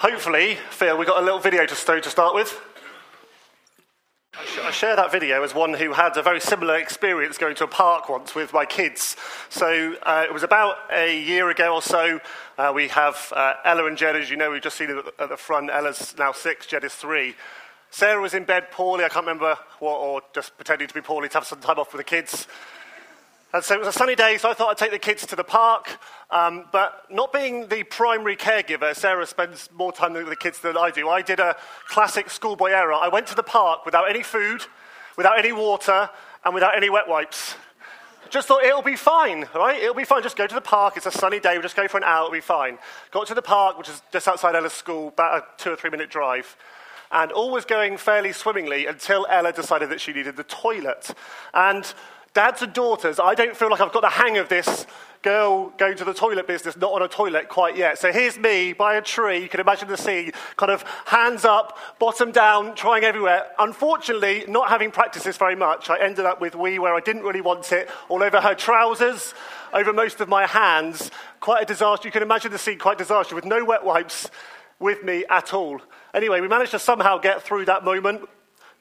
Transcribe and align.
Hopefully, 0.00 0.56
Phil, 0.70 0.96
we 0.96 1.04
got 1.04 1.20
a 1.20 1.22
little 1.22 1.38
video 1.38 1.66
to, 1.66 1.74
st- 1.74 2.02
to 2.04 2.08
start 2.08 2.34
with. 2.34 2.58
I, 4.32 4.46
sh- 4.46 4.58
I 4.62 4.70
share 4.70 4.96
that 4.96 5.12
video 5.12 5.42
as 5.42 5.54
one 5.54 5.74
who 5.74 5.92
had 5.92 6.16
a 6.16 6.22
very 6.22 6.40
similar 6.40 6.76
experience 6.76 7.36
going 7.36 7.54
to 7.56 7.64
a 7.64 7.68
park 7.68 8.08
once 8.08 8.34
with 8.34 8.54
my 8.54 8.64
kids. 8.64 9.18
So 9.50 9.94
uh, 10.02 10.24
it 10.26 10.32
was 10.32 10.42
about 10.42 10.76
a 10.90 11.20
year 11.20 11.50
ago 11.50 11.74
or 11.74 11.82
so. 11.82 12.18
Uh, 12.56 12.72
we 12.74 12.88
have 12.88 13.30
uh, 13.36 13.56
Ella 13.62 13.84
and 13.88 13.98
Jed, 13.98 14.16
as 14.16 14.30
you 14.30 14.38
know, 14.38 14.50
we've 14.50 14.62
just 14.62 14.78
seen 14.78 15.02
at 15.18 15.28
the 15.28 15.36
front. 15.36 15.68
Ella's 15.68 16.14
now 16.16 16.32
six, 16.32 16.66
Jed 16.66 16.82
is 16.82 16.94
three. 16.94 17.34
Sarah 17.90 18.22
was 18.22 18.32
in 18.32 18.44
bed 18.44 18.70
poorly, 18.70 19.04
I 19.04 19.10
can't 19.10 19.26
remember 19.26 19.58
what, 19.80 19.96
or 19.96 20.22
just 20.32 20.56
pretending 20.56 20.88
to 20.88 20.94
be 20.94 21.02
poorly 21.02 21.28
to 21.28 21.34
have 21.34 21.46
some 21.46 21.60
time 21.60 21.78
off 21.78 21.92
with 21.92 22.00
the 22.00 22.04
kids. 22.04 22.46
And 23.52 23.64
so 23.64 23.74
it 23.74 23.78
was 23.78 23.88
a 23.88 23.92
sunny 23.92 24.14
day, 24.14 24.38
so 24.38 24.48
I 24.48 24.54
thought 24.54 24.70
I'd 24.70 24.78
take 24.78 24.92
the 24.92 24.98
kids 24.98 25.26
to 25.26 25.36
the 25.36 25.42
park. 25.42 25.98
Um, 26.30 26.66
but 26.70 27.04
not 27.10 27.32
being 27.32 27.66
the 27.66 27.82
primary 27.82 28.36
caregiver, 28.36 28.94
Sarah 28.94 29.26
spends 29.26 29.68
more 29.72 29.92
time 29.92 30.12
with 30.12 30.28
the 30.28 30.36
kids 30.36 30.60
than 30.60 30.76
I 30.76 30.92
do. 30.92 31.08
I 31.08 31.20
did 31.22 31.40
a 31.40 31.56
classic 31.88 32.30
schoolboy 32.30 32.70
error. 32.70 32.92
I 32.92 33.08
went 33.08 33.26
to 33.26 33.34
the 33.34 33.42
park 33.42 33.84
without 33.84 34.08
any 34.08 34.22
food, 34.22 34.62
without 35.16 35.36
any 35.36 35.50
water, 35.52 36.08
and 36.44 36.54
without 36.54 36.76
any 36.76 36.90
wet 36.90 37.08
wipes. 37.08 37.56
Just 38.30 38.46
thought 38.46 38.62
it'll 38.62 38.82
be 38.82 38.94
fine, 38.94 39.48
right? 39.56 39.82
It'll 39.82 39.94
be 39.94 40.04
fine. 40.04 40.22
Just 40.22 40.36
go 40.36 40.46
to 40.46 40.54
the 40.54 40.60
park. 40.60 40.96
It's 40.96 41.06
a 41.06 41.10
sunny 41.10 41.40
day. 41.40 41.54
We'll 41.54 41.62
just 41.62 41.74
go 41.74 41.88
for 41.88 41.96
an 41.96 42.04
hour. 42.04 42.26
It'll 42.26 42.32
be 42.32 42.40
fine. 42.40 42.78
Got 43.10 43.26
to 43.26 43.34
the 43.34 43.42
park, 43.42 43.76
which 43.76 43.88
is 43.88 44.00
just 44.12 44.28
outside 44.28 44.54
Ella's 44.54 44.72
school, 44.72 45.08
about 45.08 45.42
a 45.42 45.62
two 45.62 45.72
or 45.72 45.76
three 45.76 45.90
minute 45.90 46.10
drive. 46.10 46.56
And 47.10 47.32
all 47.32 47.50
was 47.50 47.64
going 47.64 47.96
fairly 47.96 48.32
swimmingly 48.32 48.86
until 48.86 49.26
Ella 49.28 49.52
decided 49.52 49.90
that 49.90 50.00
she 50.00 50.12
needed 50.12 50.36
the 50.36 50.44
toilet. 50.44 51.12
And 51.52 51.92
dads 52.34 52.62
and 52.62 52.72
daughters, 52.72 53.18
I 53.18 53.34
don't 53.34 53.56
feel 53.56 53.70
like 53.70 53.80
I've 53.80 53.92
got 53.92 54.02
the 54.02 54.08
hang 54.08 54.38
of 54.38 54.48
this 54.48 54.86
girl 55.22 55.68
going 55.76 55.96
to 55.98 56.04
the 56.04 56.14
toilet 56.14 56.46
business, 56.46 56.76
not 56.76 56.92
on 56.92 57.02
a 57.02 57.08
toilet 57.08 57.48
quite 57.48 57.76
yet. 57.76 57.98
So 57.98 58.10
here's 58.10 58.38
me 58.38 58.72
by 58.72 58.94
a 58.94 59.02
tree. 59.02 59.42
You 59.42 59.48
can 59.48 59.60
imagine 59.60 59.88
the 59.88 59.96
scene, 59.96 60.32
kind 60.56 60.72
of 60.72 60.82
hands 61.04 61.44
up, 61.44 61.76
bottom 61.98 62.32
down, 62.32 62.74
trying 62.74 63.04
everywhere. 63.04 63.46
Unfortunately, 63.58 64.44
not 64.48 64.70
having 64.70 64.90
practiced 64.90 65.26
this 65.26 65.36
very 65.36 65.56
much, 65.56 65.90
I 65.90 65.98
ended 66.00 66.24
up 66.24 66.40
with 66.40 66.54
wee 66.54 66.78
where 66.78 66.94
I 66.94 67.00
didn't 67.00 67.22
really 67.22 67.42
want 67.42 67.70
it, 67.72 67.90
all 68.08 68.22
over 68.22 68.40
her 68.40 68.54
trousers, 68.54 69.34
over 69.74 69.92
most 69.92 70.20
of 70.20 70.28
my 70.28 70.46
hands. 70.46 71.10
Quite 71.40 71.62
a 71.62 71.66
disaster. 71.66 72.08
You 72.08 72.12
can 72.12 72.22
imagine 72.22 72.50
the 72.50 72.58
scene 72.58 72.78
quite 72.78 72.96
disaster 72.96 73.34
with 73.34 73.44
no 73.44 73.64
wet 73.64 73.84
wipes 73.84 74.30
with 74.78 75.04
me 75.04 75.24
at 75.28 75.52
all. 75.52 75.80
Anyway, 76.14 76.40
we 76.40 76.48
managed 76.48 76.70
to 76.70 76.78
somehow 76.78 77.18
get 77.18 77.42
through 77.42 77.66
that 77.66 77.84
moment. 77.84 78.26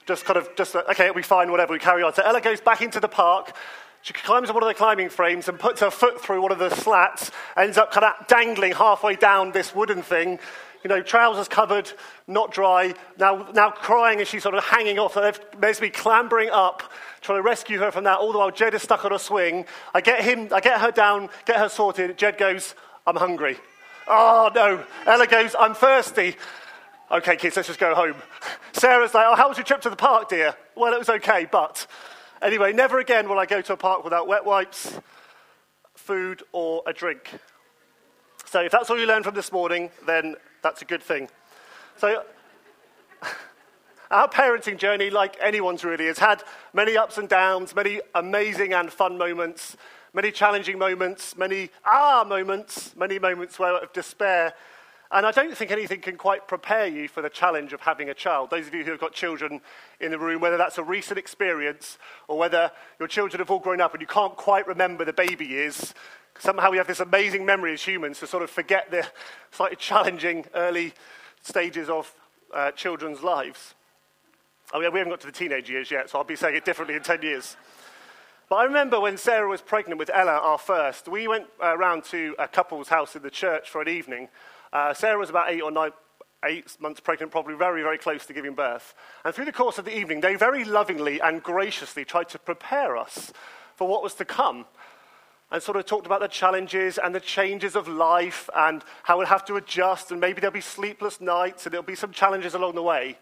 Just 0.10 0.26
kind 0.26 0.38
of, 0.38 0.50
just, 0.56 0.76
uh, 0.76 0.82
okay, 0.90 1.04
it'll 1.04 1.16
be 1.16 1.22
fine, 1.22 1.52
whatever, 1.52 1.72
we 1.72 1.78
carry 1.78 2.02
on. 2.02 2.12
So 2.16 2.24
Ella 2.24 2.42
goes 2.42 2.60
back 2.60 2.82
into 2.82 3.00
the 3.00 3.08
park. 3.08 3.56
She 4.02 4.12
climbs 4.12 4.50
on 4.50 4.56
one 4.56 4.64
of 4.64 4.68
the 4.68 4.74
climbing 4.74 5.10
frames 5.10 5.48
and 5.48 5.60
puts 5.60 5.82
her 5.82 5.92
foot 5.92 6.20
through 6.20 6.42
one 6.42 6.52
of 6.52 6.58
the 6.58 6.72
slats, 6.72 7.30
ends 7.56 7.78
up 7.78 7.92
kind 7.92 8.08
of 8.08 8.26
dangling 8.26 8.72
halfway 8.72 9.16
down 9.16 9.52
this 9.52 9.76
wooden 9.76 10.02
thing. 10.02 10.40
You 10.84 10.88
know, 10.88 11.04
trousers 11.04 11.48
covered, 11.48 11.92
not 12.26 12.52
dry, 12.52 12.96
now, 13.20 13.50
now 13.54 13.70
crying 13.70 14.20
as 14.20 14.28
she's 14.28 14.42
sort 14.42 14.56
of 14.56 14.64
hanging 14.64 14.98
off. 14.98 15.16
Uh, 15.16 15.22
and 15.22 15.36
they're 15.36 15.60
basically 15.60 15.92
clambering 15.92 16.50
up, 16.50 16.82
trying 17.22 17.38
to 17.38 17.44
rescue 17.44 17.78
her 17.78 17.92
from 17.92 18.06
that, 18.06 18.18
all 18.18 18.32
the 18.32 18.40
while 18.40 18.50
Jed 18.50 18.74
is 18.74 18.82
stuck 18.82 19.06
on 19.06 19.14
a 19.14 19.20
swing. 19.20 19.64
I 19.94 20.02
get, 20.02 20.24
him, 20.24 20.48
I 20.52 20.60
get 20.60 20.82
her 20.82 20.90
down, 20.90 21.30
get 21.46 21.58
her 21.58 21.70
sorted. 21.70 22.18
Jed 22.18 22.40
goes, 22.40 22.74
I'm 23.06 23.16
hungry. 23.16 23.58
Oh, 24.08 24.50
no. 24.56 24.84
Ella 25.06 25.28
goes, 25.28 25.56
I'm 25.60 25.76
thirsty. 25.76 26.36
Okay, 27.12 27.38
kids, 27.38 27.56
let's 27.56 27.68
just 27.68 27.80
go 27.80 27.96
home. 27.96 28.16
Sarah's 28.72 29.16
like, 29.16 29.26
Oh, 29.28 29.36
how 29.36 29.50
was 29.50 29.58
your 29.58 29.64
trip 29.64 29.82
to 29.82 29.90
the 29.90 29.96
park, 29.96 30.30
dear? 30.30 30.56
Well, 30.76 30.94
it 30.94 31.00
was 31.00 31.10
okay, 31.10 31.48
but. 31.52 31.88
Anyway, 32.42 32.72
never 32.72 33.00
again 33.00 33.28
will 33.28 33.40
I 33.40 33.48
go 33.48 33.62
to 33.62 33.74
a 33.74 33.78
park 33.78 34.04
without 34.04 34.28
wet 34.28 34.46
wipes, 34.46 34.98
food, 35.96 36.44
or 36.52 36.84
a 36.86 36.94
drink. 36.94 37.32
So 38.46 38.62
if 38.62 38.72
that's 38.72 38.90
all 38.92 39.00
you 39.00 39.08
learned 39.08 39.26
from 39.26 39.34
this 39.34 39.52
morning, 39.52 39.90
then 40.06 40.36
that's 40.62 40.84
a 40.84 40.86
good 40.86 41.02
thing. 41.02 41.30
So, 41.98 42.24
our 44.12 44.30
parenting 44.30 44.78
journey, 44.78 45.10
like 45.10 45.36
anyone's 45.42 45.84
really, 45.84 46.06
has 46.06 46.20
had 46.20 46.44
many 46.74 46.96
ups 46.96 47.18
and 47.18 47.28
downs, 47.28 47.76
many 47.76 48.02
amazing 48.14 48.74
and 48.74 48.94
fun 48.94 49.18
moments, 49.18 49.76
many 50.14 50.32
challenging 50.32 50.78
moments, 50.78 51.36
many 51.36 51.72
ah 51.84 52.24
moments, 52.26 52.96
many 52.96 53.18
moments 53.18 53.58
where 53.58 53.76
of 53.78 53.92
despair 53.94 54.54
and 55.12 55.26
I 55.26 55.32
don't 55.32 55.58
think 55.58 55.72
anything 55.72 56.02
can 56.02 56.18
quite 56.18 56.48
prepare 56.48 56.86
you 56.86 57.08
for 57.08 57.24
the 57.24 57.30
challenge 57.30 57.74
of 57.74 57.82
having 57.82 58.10
a 58.10 58.14
child. 58.14 58.52
Those 58.52 58.68
of 58.68 58.76
you 58.76 58.84
who 58.84 58.92
have 58.92 59.00
got 59.00 59.12
children 59.12 59.60
in 60.00 60.12
the 60.12 60.20
room, 60.20 60.40
whether 60.40 60.58
that's 60.58 60.78
a 60.78 60.84
recent 60.84 61.18
experience 61.18 61.98
or 62.28 62.38
whether 62.38 62.72
your 63.00 63.08
children 63.08 63.40
have 63.40 63.50
all 63.50 63.60
grown 63.60 63.82
up 63.82 63.94
and 63.94 64.02
you 64.02 64.08
can't 64.08 64.36
quite 64.36 64.68
remember 64.68 65.04
the 65.04 65.14
baby 65.14 65.48
years, 65.48 65.96
somehow 66.38 66.70
we 66.70 66.78
have 66.78 66.86
this 66.86 67.00
amazing 67.00 67.44
memory 67.44 67.74
as 67.74 67.82
humans 67.82 68.20
to 68.20 68.28
sort 68.28 68.44
of 68.44 68.52
forget 68.52 68.92
the 68.92 69.06
slightly 69.50 69.78
challenging 69.78 70.46
early 70.54 70.94
stages 71.42 71.90
of 71.90 72.14
uh, 72.54 72.70
children's 72.72 73.24
lives. 73.24 73.74
Oh, 74.74 74.82
yeah, 74.82 74.90
we 74.90 75.00
haven't 75.00 75.12
got 75.12 75.22
to 75.22 75.28
the 75.28 75.34
teenage 75.34 75.72
years 75.72 75.90
yet, 75.90 76.12
so 76.12 76.20
I'll 76.20 76.24
be 76.24 76.36
saying 76.36 76.56
it 76.56 76.66
differently 76.66 76.96
in 76.96 77.02
10 77.02 77.24
years. 77.24 77.58
But 78.48 78.58
I 78.58 78.64
remember 78.66 79.00
when 79.00 79.18
Sarah 79.18 79.50
was 79.50 79.62
pregnant 79.62 79.98
with 79.98 80.12
Ella, 80.14 80.34
our 80.34 80.60
first, 80.60 81.08
we 81.08 81.28
went 81.28 81.48
uh, 81.62 81.76
around 81.76 82.04
to 82.06 82.36
a 82.38 82.48
couple's 82.48 82.90
house 82.90 83.16
in 83.16 83.24
the 83.24 83.32
church 83.32 83.70
for 83.70 83.82
an 83.82 83.88
evening. 83.88 84.28
Uh, 84.72 84.94
Sarah 84.94 85.18
was 85.18 85.30
about 85.30 85.52
eight 85.52 85.62
or 85.62 85.72
nine, 85.72 85.92
eight 86.46 86.78
months 86.80 87.00
pregnant, 87.00 87.32
probably 87.32 87.56
very, 87.56 87.82
very 87.82 87.98
close 87.98 88.26
to 88.28 88.34
giving 88.34 88.54
birth. 88.54 88.94
And 89.26 89.34
through 89.34 89.46
the 89.46 89.52
course 89.52 89.78
of 89.78 89.86
the 89.86 89.98
evening, 89.98 90.22
they 90.22 90.36
very 90.36 90.64
lovingly 90.64 91.20
and 91.20 91.42
graciously 91.42 92.06
tried 92.06 92.30
to 92.30 92.40
prepare 92.40 92.98
us 92.98 93.34
for 93.76 93.88
what 93.88 94.04
was 94.04 94.14
to 94.16 94.26
come. 94.26 94.66
And 95.52 95.64
sort 95.64 95.78
of 95.78 95.86
talked 95.88 96.06
about 96.06 96.20
the 96.20 96.28
challenges 96.28 97.00
and 97.00 97.14
the 97.14 97.20
changes 97.20 97.76
of 97.76 97.88
life 97.88 98.52
and 98.56 98.84
how 99.02 99.18
we'll 99.18 99.26
have 99.26 99.46
to 99.46 99.56
adjust, 99.56 100.12
and 100.12 100.22
maybe 100.22 100.40
there'll 100.42 100.54
be 100.54 100.62
sleepless 100.62 101.20
nights 101.20 101.66
and 101.66 101.74
there'll 101.74 101.84
be 101.84 101.96
some 101.96 102.12
challenges 102.12 102.54
along 102.54 102.76
the 102.76 102.84
way. 102.84 103.18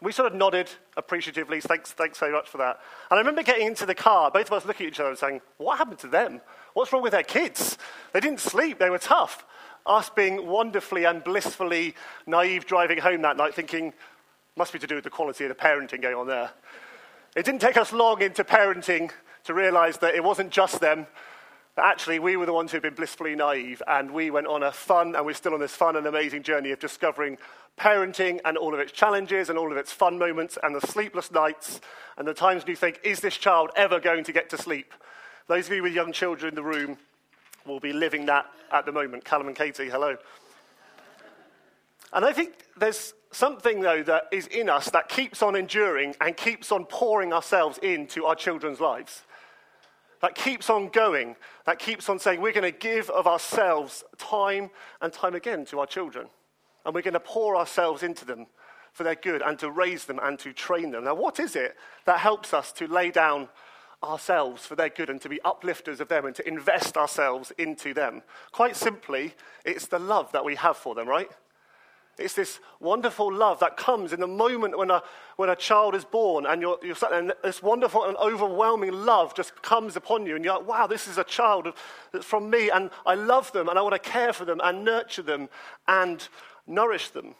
We 0.00 0.12
sort 0.12 0.30
of 0.30 0.38
nodded 0.38 0.70
appreciatively, 0.96 1.60
thanks, 1.60 1.90
thanks 1.90 2.18
very 2.18 2.30
much 2.30 2.48
for 2.48 2.58
that. 2.58 2.78
And 3.10 3.16
I 3.16 3.20
remember 3.20 3.42
getting 3.42 3.66
into 3.66 3.86
the 3.86 3.94
car, 3.94 4.30
both 4.30 4.46
of 4.46 4.52
us 4.52 4.66
looking 4.66 4.86
at 4.86 4.92
each 4.92 5.00
other 5.00 5.08
and 5.08 5.18
saying, 5.18 5.40
What 5.56 5.78
happened 5.78 5.98
to 6.00 6.08
them? 6.08 6.40
What's 6.74 6.92
wrong 6.92 7.02
with 7.02 7.12
their 7.12 7.22
kids? 7.24 7.76
They 8.12 8.20
didn't 8.20 8.40
sleep, 8.40 8.78
they 8.78 8.90
were 8.90 8.98
tough 8.98 9.44
us 9.86 10.10
being 10.10 10.46
wonderfully 10.46 11.04
and 11.04 11.22
blissfully 11.22 11.94
naive 12.26 12.66
driving 12.66 12.98
home 12.98 13.22
that 13.22 13.36
night, 13.36 13.54
thinking, 13.54 13.92
must 14.56 14.72
be 14.72 14.78
to 14.78 14.86
do 14.86 14.94
with 14.94 15.04
the 15.04 15.10
quality 15.10 15.44
of 15.44 15.48
the 15.48 15.54
parenting 15.54 16.00
going 16.00 16.14
on 16.14 16.26
there. 16.26 16.50
It 17.36 17.44
didn't 17.44 17.60
take 17.60 17.76
us 17.76 17.92
long 17.92 18.22
into 18.22 18.44
parenting 18.44 19.10
to 19.44 19.54
realize 19.54 19.98
that 19.98 20.14
it 20.14 20.22
wasn't 20.22 20.50
just 20.50 20.80
them, 20.80 21.06
but 21.74 21.84
actually 21.84 22.18
we 22.18 22.36
were 22.36 22.46
the 22.46 22.52
ones 22.52 22.70
who'd 22.70 22.82
been 22.82 22.94
blissfully 22.94 23.34
naive, 23.34 23.82
and 23.86 24.12
we 24.12 24.30
went 24.30 24.46
on 24.46 24.62
a 24.62 24.72
fun, 24.72 25.16
and 25.16 25.26
we're 25.26 25.34
still 25.34 25.54
on 25.54 25.60
this 25.60 25.74
fun 25.74 25.96
and 25.96 26.06
amazing 26.06 26.42
journey 26.42 26.70
of 26.70 26.78
discovering 26.78 27.36
parenting 27.78 28.38
and 28.44 28.56
all 28.56 28.72
of 28.72 28.80
its 28.80 28.92
challenges 28.92 29.50
and 29.50 29.58
all 29.58 29.72
of 29.72 29.76
its 29.76 29.92
fun 29.92 30.18
moments 30.18 30.56
and 30.62 30.74
the 30.74 30.86
sleepless 30.86 31.32
nights 31.32 31.80
and 32.16 32.28
the 32.28 32.34
times 32.34 32.62
when 32.62 32.70
you 32.70 32.76
think, 32.76 33.00
is 33.02 33.20
this 33.20 33.36
child 33.36 33.70
ever 33.74 33.98
going 33.98 34.22
to 34.24 34.32
get 34.32 34.48
to 34.50 34.56
sleep? 34.56 34.94
Those 35.48 35.66
of 35.66 35.74
you 35.74 35.82
with 35.82 35.92
young 35.92 36.12
children 36.12 36.50
in 36.50 36.54
the 36.54 36.62
room, 36.62 36.96
will 37.66 37.80
be 37.80 37.92
living 37.92 38.26
that 38.26 38.46
at 38.72 38.86
the 38.86 38.92
moment. 38.92 39.24
Callum 39.24 39.48
and 39.48 39.56
Katie, 39.56 39.88
hello. 39.88 40.16
And 42.12 42.24
I 42.24 42.32
think 42.32 42.66
there's 42.76 43.14
something, 43.32 43.80
though, 43.80 44.02
that 44.02 44.28
is 44.30 44.46
in 44.46 44.68
us 44.68 44.90
that 44.90 45.08
keeps 45.08 45.42
on 45.42 45.56
enduring 45.56 46.14
and 46.20 46.36
keeps 46.36 46.70
on 46.70 46.84
pouring 46.84 47.32
ourselves 47.32 47.78
into 47.78 48.24
our 48.26 48.34
children's 48.34 48.80
lives. 48.80 49.22
That 50.20 50.34
keeps 50.34 50.70
on 50.70 50.88
going, 50.88 51.36
that 51.66 51.78
keeps 51.78 52.08
on 52.08 52.18
saying, 52.18 52.40
we're 52.40 52.52
going 52.52 52.70
to 52.70 52.78
give 52.78 53.10
of 53.10 53.26
ourselves 53.26 54.04
time 54.16 54.70
and 55.02 55.12
time 55.12 55.34
again 55.34 55.64
to 55.66 55.80
our 55.80 55.86
children. 55.86 56.28
And 56.86 56.94
we're 56.94 57.02
going 57.02 57.14
to 57.14 57.20
pour 57.20 57.56
ourselves 57.56 58.02
into 58.02 58.24
them 58.24 58.46
for 58.92 59.02
their 59.02 59.16
good 59.16 59.42
and 59.42 59.58
to 59.58 59.70
raise 59.70 60.04
them 60.04 60.20
and 60.22 60.38
to 60.38 60.52
train 60.52 60.92
them. 60.92 61.04
Now, 61.04 61.14
what 61.14 61.40
is 61.40 61.56
it 61.56 61.76
that 62.04 62.20
helps 62.20 62.54
us 62.54 62.72
to 62.72 62.86
lay 62.86 63.10
down 63.10 63.48
ourselves 64.04 64.66
for 64.66 64.76
their 64.76 64.88
good 64.88 65.10
and 65.10 65.20
to 65.20 65.28
be 65.28 65.40
uplifters 65.42 66.00
of 66.00 66.08
them 66.08 66.26
and 66.26 66.34
to 66.36 66.46
invest 66.46 66.96
ourselves 66.96 67.52
into 67.58 67.94
them. 67.94 68.22
Quite 68.52 68.76
simply, 68.76 69.34
it's 69.64 69.86
the 69.86 69.98
love 69.98 70.32
that 70.32 70.44
we 70.44 70.54
have 70.56 70.76
for 70.76 70.94
them, 70.94 71.08
right? 71.08 71.30
It's 72.16 72.34
this 72.34 72.60
wonderful 72.78 73.32
love 73.32 73.58
that 73.60 73.76
comes 73.76 74.12
in 74.12 74.20
the 74.20 74.26
moment 74.28 74.78
when 74.78 74.90
a, 74.90 75.02
when 75.36 75.48
a 75.48 75.56
child 75.56 75.96
is 75.96 76.04
born, 76.04 76.46
and, 76.46 76.62
you're, 76.62 76.78
you're, 76.82 76.96
and 77.12 77.32
this 77.42 77.62
wonderful 77.62 78.04
and 78.04 78.16
overwhelming 78.18 78.92
love 78.92 79.34
just 79.34 79.60
comes 79.62 79.96
upon 79.96 80.24
you, 80.24 80.36
and 80.36 80.44
you're 80.44 80.58
like, 80.58 80.68
wow, 80.68 80.86
this 80.86 81.08
is 81.08 81.18
a 81.18 81.24
child 81.24 81.72
that's 82.12 82.24
from 82.24 82.48
me, 82.50 82.70
and 82.70 82.90
I 83.04 83.16
love 83.16 83.50
them, 83.50 83.68
and 83.68 83.78
I 83.78 83.82
want 83.82 83.94
to 83.94 84.10
care 84.10 84.32
for 84.32 84.44
them, 84.44 84.60
and 84.62 84.84
nurture 84.84 85.22
them, 85.22 85.48
and 85.88 86.26
nourish 86.68 87.10
them. 87.10 87.34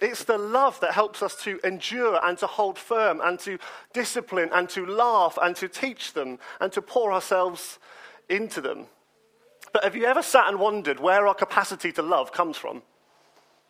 It's 0.00 0.24
the 0.24 0.38
love 0.38 0.78
that 0.80 0.92
helps 0.92 1.22
us 1.22 1.34
to 1.42 1.58
endure 1.64 2.24
and 2.24 2.38
to 2.38 2.46
hold 2.46 2.78
firm 2.78 3.20
and 3.20 3.38
to 3.40 3.58
discipline 3.92 4.50
and 4.52 4.68
to 4.70 4.86
laugh 4.86 5.38
and 5.42 5.56
to 5.56 5.68
teach 5.68 6.12
them 6.12 6.38
and 6.60 6.72
to 6.72 6.82
pour 6.82 7.12
ourselves 7.12 7.78
into 8.28 8.60
them. 8.60 8.86
But 9.72 9.84
have 9.84 9.96
you 9.96 10.04
ever 10.04 10.22
sat 10.22 10.48
and 10.48 10.60
wondered 10.60 11.00
where 11.00 11.26
our 11.26 11.34
capacity 11.34 11.90
to 11.92 12.02
love 12.02 12.32
comes 12.32 12.56
from? 12.56 12.82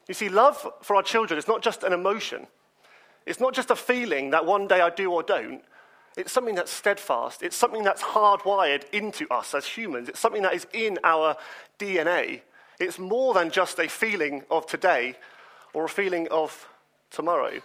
You 0.07 0.15
see, 0.15 0.29
love 0.29 0.67
for 0.83 0.97
our 0.97 1.03
children 1.03 1.39
is 1.39 1.49
not 1.49 1.63
just 1.63 1.83
an 1.83 1.93
emotion, 1.93 2.47
it's 3.27 3.41
not 3.41 3.55
just 3.55 3.71
a 3.71 3.77
feeling 3.77 4.31
that 4.31 4.47
one 4.47 4.67
day 4.67 4.81
I 4.81 4.91
do 4.91 5.13
or 5.13 5.23
don't. 5.23 5.63
It's 6.17 6.33
something 6.33 6.57
that's 6.57 6.73
steadfast. 6.73 7.43
It's 7.43 7.55
something 7.55 7.85
that's 7.85 8.03
hardwired 8.03 8.91
into 8.91 9.33
us 9.33 9.55
as 9.55 9.67
humans. 9.67 10.09
It's 10.09 10.19
something 10.19 10.43
that 10.43 10.55
is 10.55 10.67
in 10.73 10.99
our 11.05 11.37
DNA. 11.79 12.41
It's 12.81 12.99
more 12.99 13.35
than 13.35 13.51
just 13.51 13.79
a 13.79 13.87
feeling 13.87 14.43
of 14.51 14.67
today 14.67 15.17
or 15.79 15.85
a 15.85 15.89
feeling 15.89 16.27
of 16.33 16.69
tomorrow. 17.09 17.53
And 17.53 17.63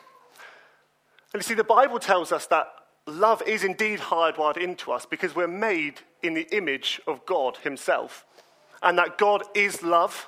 you 1.34 1.42
see, 1.42 1.56
the 1.56 1.64
Bible 1.64 1.98
tells 1.98 2.32
us 2.32 2.46
that 2.46 2.68
love 3.08 3.42
is 3.48 3.64
indeed 3.64 4.00
hardwired 4.00 4.58
into 4.58 4.92
us 4.92 5.04
because 5.04 5.36
we're 5.36 5.48
made 5.48 6.02
in 6.22 6.36
the 6.36 6.48
image 6.56 7.02
of 7.08 7.26
God 7.26 7.58
Himself, 7.58 8.24
and 8.84 9.00
that 9.00 9.18
God 9.18 9.42
is 9.56 9.82
love, 9.82 10.28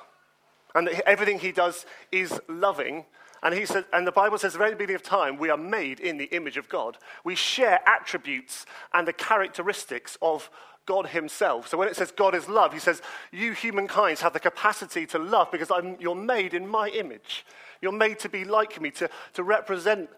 and 0.73 0.87
that 0.87 1.07
everything 1.07 1.37
He 1.37 1.51
does 1.51 1.85
is 2.11 2.41
loving. 2.49 3.05
And, 3.43 3.53
he 3.53 3.67
says, 3.67 3.85
and 3.93 4.07
the 4.07 4.11
Bible 4.11 4.39
says 4.39 4.55
at 4.55 4.57
the 4.57 4.65
very 4.65 4.71
beginning 4.71 4.95
of 4.95 5.03
time, 5.03 5.37
we 5.37 5.51
are 5.51 5.57
made 5.57 5.99
in 5.99 6.17
the 6.17 6.25
image 6.35 6.57
of 6.57 6.67
God. 6.67 6.97
We 7.23 7.35
share 7.35 7.87
attributes 7.87 8.65
and 8.95 9.07
the 9.07 9.13
characteristics 9.13 10.17
of 10.23 10.49
God 10.87 11.05
Himself. 11.09 11.67
So 11.67 11.77
when 11.77 11.87
it 11.87 11.95
says 11.95 12.09
God 12.09 12.33
is 12.33 12.49
love, 12.49 12.73
He 12.73 12.79
says, 12.79 13.03
You 13.31 13.53
humankind 13.53 14.17
have 14.19 14.33
the 14.33 14.39
capacity 14.39 15.05
to 15.07 15.19
love 15.19 15.51
because 15.51 15.69
I'm, 15.69 15.97
you're 15.99 16.15
made 16.15 16.55
in 16.55 16.67
my 16.67 16.89
image. 16.89 17.45
You're 17.81 17.92
made 17.92 18.19
to 18.19 18.30
be 18.30 18.45
like 18.45 18.80
me, 18.81 18.92
to, 18.92 19.10
to 19.33 19.44
represent 19.44 20.10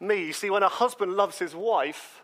me. 0.00 0.26
You 0.26 0.32
see, 0.32 0.50
when 0.50 0.62
a 0.62 0.68
husband 0.68 1.14
loves 1.14 1.38
his 1.38 1.54
wife, 1.54 2.22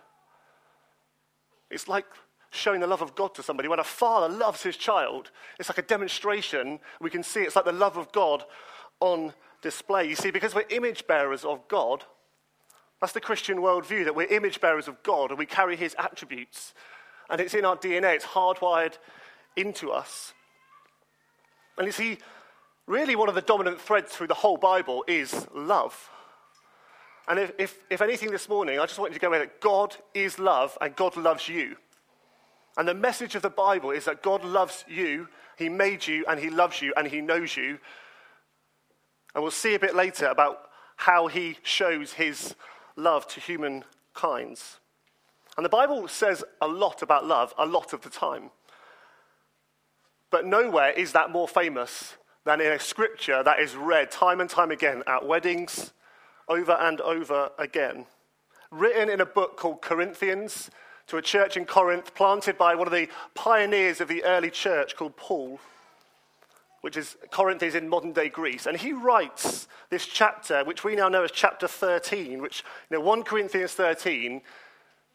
it's 1.70 1.88
like 1.88 2.06
showing 2.50 2.80
the 2.80 2.86
love 2.86 3.02
of 3.02 3.14
God 3.14 3.34
to 3.34 3.42
somebody. 3.42 3.68
When 3.68 3.78
a 3.78 3.84
father 3.84 4.32
loves 4.32 4.62
his 4.62 4.76
child, 4.76 5.30
it's 5.58 5.68
like 5.68 5.78
a 5.78 5.82
demonstration. 5.82 6.80
We 7.00 7.10
can 7.10 7.22
see 7.22 7.40
it's 7.40 7.56
like 7.56 7.64
the 7.64 7.72
love 7.72 7.96
of 7.96 8.12
God 8.12 8.44
on 9.00 9.32
display. 9.62 10.08
You 10.08 10.16
see, 10.16 10.30
because 10.30 10.54
we're 10.54 10.66
image 10.68 11.06
bearers 11.06 11.44
of 11.44 11.66
God, 11.68 12.04
that's 13.00 13.14
the 13.14 13.20
Christian 13.20 13.58
worldview 13.58 14.04
that 14.04 14.14
we're 14.14 14.26
image 14.26 14.60
bearers 14.60 14.86
of 14.86 15.02
God 15.02 15.30
and 15.30 15.38
we 15.38 15.46
carry 15.46 15.76
his 15.76 15.96
attributes. 15.98 16.74
And 17.30 17.40
it's 17.40 17.54
in 17.54 17.64
our 17.64 17.76
DNA, 17.76 18.14
it's 18.14 18.24
hardwired 18.24 18.98
into 19.56 19.90
us. 19.90 20.34
And 21.78 21.86
you 21.86 21.92
see, 21.92 22.18
really 22.86 23.16
one 23.16 23.28
of 23.28 23.34
the 23.34 23.42
dominant 23.42 23.80
threads 23.80 24.12
through 24.12 24.28
the 24.28 24.34
whole 24.34 24.56
Bible 24.56 25.04
is 25.06 25.46
love. 25.54 26.10
And 27.28 27.38
if, 27.38 27.52
if, 27.58 27.78
if 27.88 28.02
anything 28.02 28.30
this 28.30 28.48
morning, 28.48 28.78
I 28.78 28.86
just 28.86 28.98
want 28.98 29.12
you 29.12 29.18
to 29.18 29.20
go 29.20 29.28
away 29.28 29.38
that 29.38 29.60
God 29.60 29.96
is 30.12 30.38
love 30.38 30.76
and 30.80 30.94
God 30.96 31.16
loves 31.16 31.48
you. 31.48 31.76
And 32.76 32.88
the 32.88 32.94
message 32.94 33.34
of 33.34 33.42
the 33.42 33.50
Bible 33.50 33.90
is 33.90 34.06
that 34.06 34.22
God 34.22 34.44
loves 34.44 34.84
you, 34.88 35.28
He 35.56 35.68
made 35.68 36.06
you, 36.06 36.24
and 36.28 36.40
He 36.40 36.50
loves 36.50 36.80
you, 36.80 36.92
and 36.96 37.06
He 37.06 37.20
knows 37.20 37.56
you. 37.56 37.78
And 39.34 39.42
we'll 39.42 39.50
see 39.50 39.74
a 39.74 39.78
bit 39.78 39.94
later 39.94 40.26
about 40.26 40.70
how 40.96 41.26
He 41.26 41.58
shows 41.62 42.14
His 42.14 42.54
love 42.96 43.26
to 43.28 43.40
humankind. 43.40 44.60
And 45.56 45.64
the 45.64 45.70
Bible 45.70 46.08
says 46.08 46.42
a 46.60 46.66
lot 46.66 47.02
about 47.02 47.26
love 47.26 47.54
a 47.58 47.66
lot 47.66 47.92
of 47.92 48.00
the 48.00 48.10
time. 48.10 48.50
But 50.30 50.46
nowhere 50.46 50.90
is 50.90 51.12
that 51.12 51.30
more 51.30 51.46
famous 51.46 52.14
than 52.44 52.60
in 52.60 52.72
a 52.72 52.78
scripture 52.78 53.42
that 53.42 53.60
is 53.60 53.76
read 53.76 54.10
time 54.10 54.40
and 54.40 54.50
time 54.50 54.70
again 54.70 55.02
at 55.06 55.26
weddings, 55.26 55.92
over 56.48 56.72
and 56.72 57.00
over 57.00 57.50
again. 57.58 58.06
Written 58.70 59.08
in 59.08 59.20
a 59.20 59.26
book 59.26 59.56
called 59.56 59.82
Corinthians 59.82 60.70
to 61.06 61.16
a 61.16 61.22
church 61.22 61.56
in 61.56 61.64
Corinth, 61.64 62.14
planted 62.14 62.58
by 62.58 62.74
one 62.74 62.86
of 62.86 62.92
the 62.92 63.08
pioneers 63.34 64.00
of 64.00 64.08
the 64.08 64.24
early 64.24 64.50
church 64.50 64.96
called 64.96 65.16
Paul, 65.16 65.60
which 66.80 66.96
is 66.96 67.16
Corinth 67.30 67.62
is 67.62 67.74
in 67.74 67.88
modern 67.88 68.12
day 68.12 68.28
Greece. 68.28 68.66
And 68.66 68.76
he 68.76 68.92
writes 68.92 69.68
this 69.90 70.06
chapter, 70.06 70.64
which 70.64 70.84
we 70.84 70.96
now 70.96 71.08
know 71.08 71.22
as 71.22 71.30
chapter 71.30 71.68
13, 71.68 72.42
which, 72.42 72.64
you 72.90 72.96
know, 72.96 73.04
1 73.04 73.22
Corinthians 73.22 73.72
13 73.72 74.40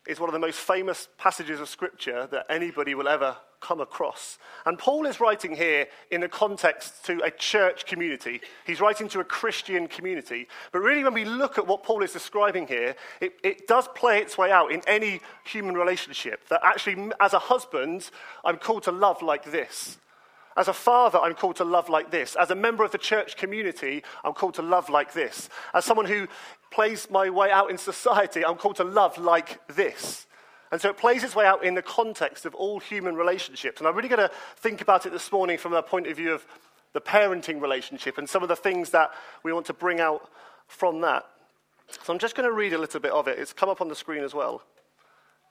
is 0.08 0.20
one 0.20 0.30
of 0.30 0.34
the 0.34 0.40
most 0.40 0.60
famous 0.60 1.10
passages 1.18 1.60
of 1.60 1.68
Scripture 1.68 2.28
that 2.32 2.46
anybody 2.50 2.96
will 2.96 3.10
ever 3.10 3.36
come 3.60 3.82
across. 3.82 4.38
And 4.66 4.78
Paul 4.78 5.06
is 5.06 5.20
writing 5.20 5.56
here 5.56 5.88
in 6.12 6.22
the 6.22 6.30
context 6.30 7.06
to 7.06 7.22
a 7.24 7.32
church 7.32 7.86
community. 7.86 8.42
He's 8.66 8.82
writing 8.82 9.08
to 9.10 9.20
a 9.20 9.24
Christian 9.24 9.88
community. 9.88 10.48
But 10.72 10.80
really, 10.80 11.04
when 11.04 11.14
we 11.14 11.26
look 11.26 11.58
at 11.58 11.68
what 11.68 11.84
Paul 11.84 12.04
is 12.04 12.14
describing 12.14 12.68
here, 12.68 12.96
it, 13.22 13.34
it 13.44 13.68
does 13.68 13.88
play 13.96 14.20
its 14.20 14.38
way 14.38 14.52
out 14.52 14.72
in 14.72 14.82
any 14.88 15.22
human 15.46 15.76
relationship. 15.76 16.48
That 16.50 16.62
actually, 16.64 17.12
as 17.20 17.34
a 17.34 17.40
husband, 17.40 18.10
I'm 18.46 18.58
called 18.58 18.84
to 18.84 18.92
love 18.92 19.22
like 19.22 19.52
this. 19.52 19.98
As 20.56 20.68
a 20.68 20.74
father, 20.74 21.20
I'm 21.20 21.36
called 21.36 21.58
to 21.58 21.64
love 21.64 21.88
like 21.88 22.10
this. 22.10 22.36
As 22.36 22.50
a 22.50 22.56
member 22.56 22.84
of 22.84 22.92
the 22.92 22.98
church 22.98 23.38
community, 23.38 24.04
I'm 24.24 24.34
called 24.34 24.56
to 24.56 24.64
love 24.64 24.90
like 24.90 25.14
this. 25.14 25.50
As 25.74 25.86
someone 25.86 26.08
who 26.08 26.28
plays 26.72 27.10
my 27.12 27.30
way 27.30 27.52
out 27.52 27.70
in 27.70 27.78
society, 27.78 28.44
I'm 28.44 28.56
called 28.56 28.78
to 28.78 28.84
love 28.84 29.18
like 29.18 29.60
this. 29.68 30.27
And 30.72 30.82
so 30.82 30.90
it 30.90 30.98
plays 30.98 31.24
its 31.24 31.36
way 31.36 31.46
out 31.46 31.64
in 31.64 31.76
the 31.76 31.82
context 31.82 32.46
of 32.46 32.54
all 32.54 32.80
human 32.80 33.16
relationships. 33.16 33.80
And 33.80 33.88
I'm 33.88 33.96
really 33.96 34.10
going 34.10 34.28
to 34.28 34.32
think 34.58 34.82
about 34.82 35.06
it 35.06 35.12
this 35.12 35.32
morning 35.32 35.58
from 35.58 35.74
a 35.74 35.82
point 35.82 36.08
of 36.08 36.18
view 36.18 36.34
of 36.34 36.46
the 36.94 37.02
parenting 37.02 37.62
relationship 37.62 38.18
and 38.18 38.30
some 38.30 38.44
of 38.44 38.50
the 38.50 38.56
things 38.56 38.90
that 38.90 39.12
we 39.44 39.54
want 39.54 39.66
to 39.68 39.74
bring 39.74 40.00
out 40.00 40.30
from 40.68 41.02
that. 41.02 41.26
So 42.04 42.12
I'm 42.12 42.20
just 42.20 42.36
going 42.36 42.50
to 42.50 42.54
read 42.54 42.74
a 42.74 42.78
little 42.78 43.00
bit 43.00 43.12
of 43.12 43.28
it. 43.28 43.40
It's 43.40 43.54
come 43.54 43.70
up 43.70 43.82
on 43.82 43.88
the 43.88 43.96
screen 43.96 44.24
as 44.24 44.34
well. 44.34 44.62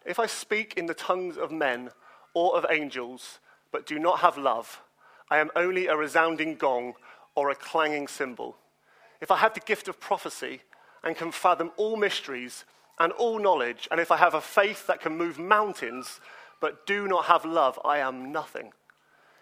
If 0.05 0.19
I 0.19 0.27
speak 0.27 0.75
in 0.77 0.87
the 0.87 0.95
tongues 0.95 1.37
of 1.37 1.51
men 1.51 1.91
or 2.35 2.57
of 2.57 2.67
angels, 2.71 3.41
but 3.73 3.87
do 3.87 3.99
not 3.99 4.21
have 4.21 4.37
love, 4.37 4.83
I 5.31 5.39
am 5.39 5.51
only 5.57 5.87
a 5.87 5.97
resounding 5.97 6.57
gong 6.57 6.95
or 7.35 7.51
a 7.51 7.55
clanging 7.55 8.07
cymbal. 8.07 8.57
If 9.21 9.31
I 9.31 9.37
have 9.39 9.55
the 9.55 9.61
gift 9.61 9.89
of 9.89 9.99
prophecy 9.99 10.63
and 11.03 11.17
can 11.17 11.33
fathom 11.33 11.73
all 11.77 11.97
mysteries 11.97 12.65
and 12.99 13.13
all 13.13 13.39
knowledge, 13.39 13.89
and 13.91 14.01
if 14.01 14.11
I 14.11 14.17
have 14.17 14.35
a 14.35 14.41
faith 14.41 14.87
that 14.87 15.01
can 15.01 15.17
move 15.17 15.39
mountains 15.39 16.21
but 16.61 16.87
do 16.87 17.07
not 17.07 17.27
have 17.27 17.45
love, 17.45 17.79
I 17.85 17.99
am 17.99 18.33
nothing. 18.33 18.73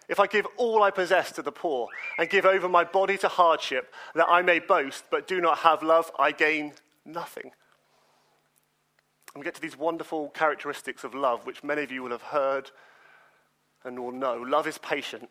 If 0.09 0.21
I 0.21 0.27
give 0.27 0.47
all 0.57 0.83
I 0.83 0.91
possess 0.91 1.33
to 1.33 1.43
the 1.43 1.53
poor 1.53 1.89
and 2.19 2.29
give 2.29 2.45
over 2.45 2.69
my 2.69 2.85
body 2.85 3.17
to 3.19 3.29
hardship 3.29 3.95
that 4.15 4.29
I 4.29 4.43
may 4.43 4.59
boast 4.59 5.05
but 5.11 5.27
do 5.27 5.41
not 5.41 5.59
have 5.59 5.83
love, 5.83 6.11
I 6.19 6.33
gain 6.33 6.73
nothing. 7.07 7.53
And 9.35 9.41
we 9.41 9.45
get 9.45 9.55
to 9.55 9.63
these 9.63 9.79
wonderful 9.79 10.29
characteristics 10.31 11.05
of 11.05 11.15
love, 11.15 11.47
which 11.47 11.65
many 11.65 11.83
of 11.83 11.91
you 11.91 12.03
will 12.03 12.11
have 12.11 12.23
heard 12.23 12.71
and 13.85 13.99
will 13.99 14.13
know. 14.13 14.37
Love 14.37 14.67
is 14.67 14.79
patient. 14.79 15.29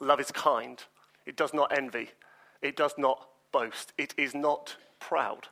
Love 0.00 0.20
is 0.20 0.30
kind. 0.30 0.82
It 1.26 1.36
does 1.36 1.52
not 1.52 1.76
envy. 1.76 2.10
It 2.62 2.76
does 2.76 2.94
not 2.96 3.28
boast. 3.52 3.92
It 3.98 4.14
is 4.16 4.34
not 4.34 4.76
proud. 5.00 5.48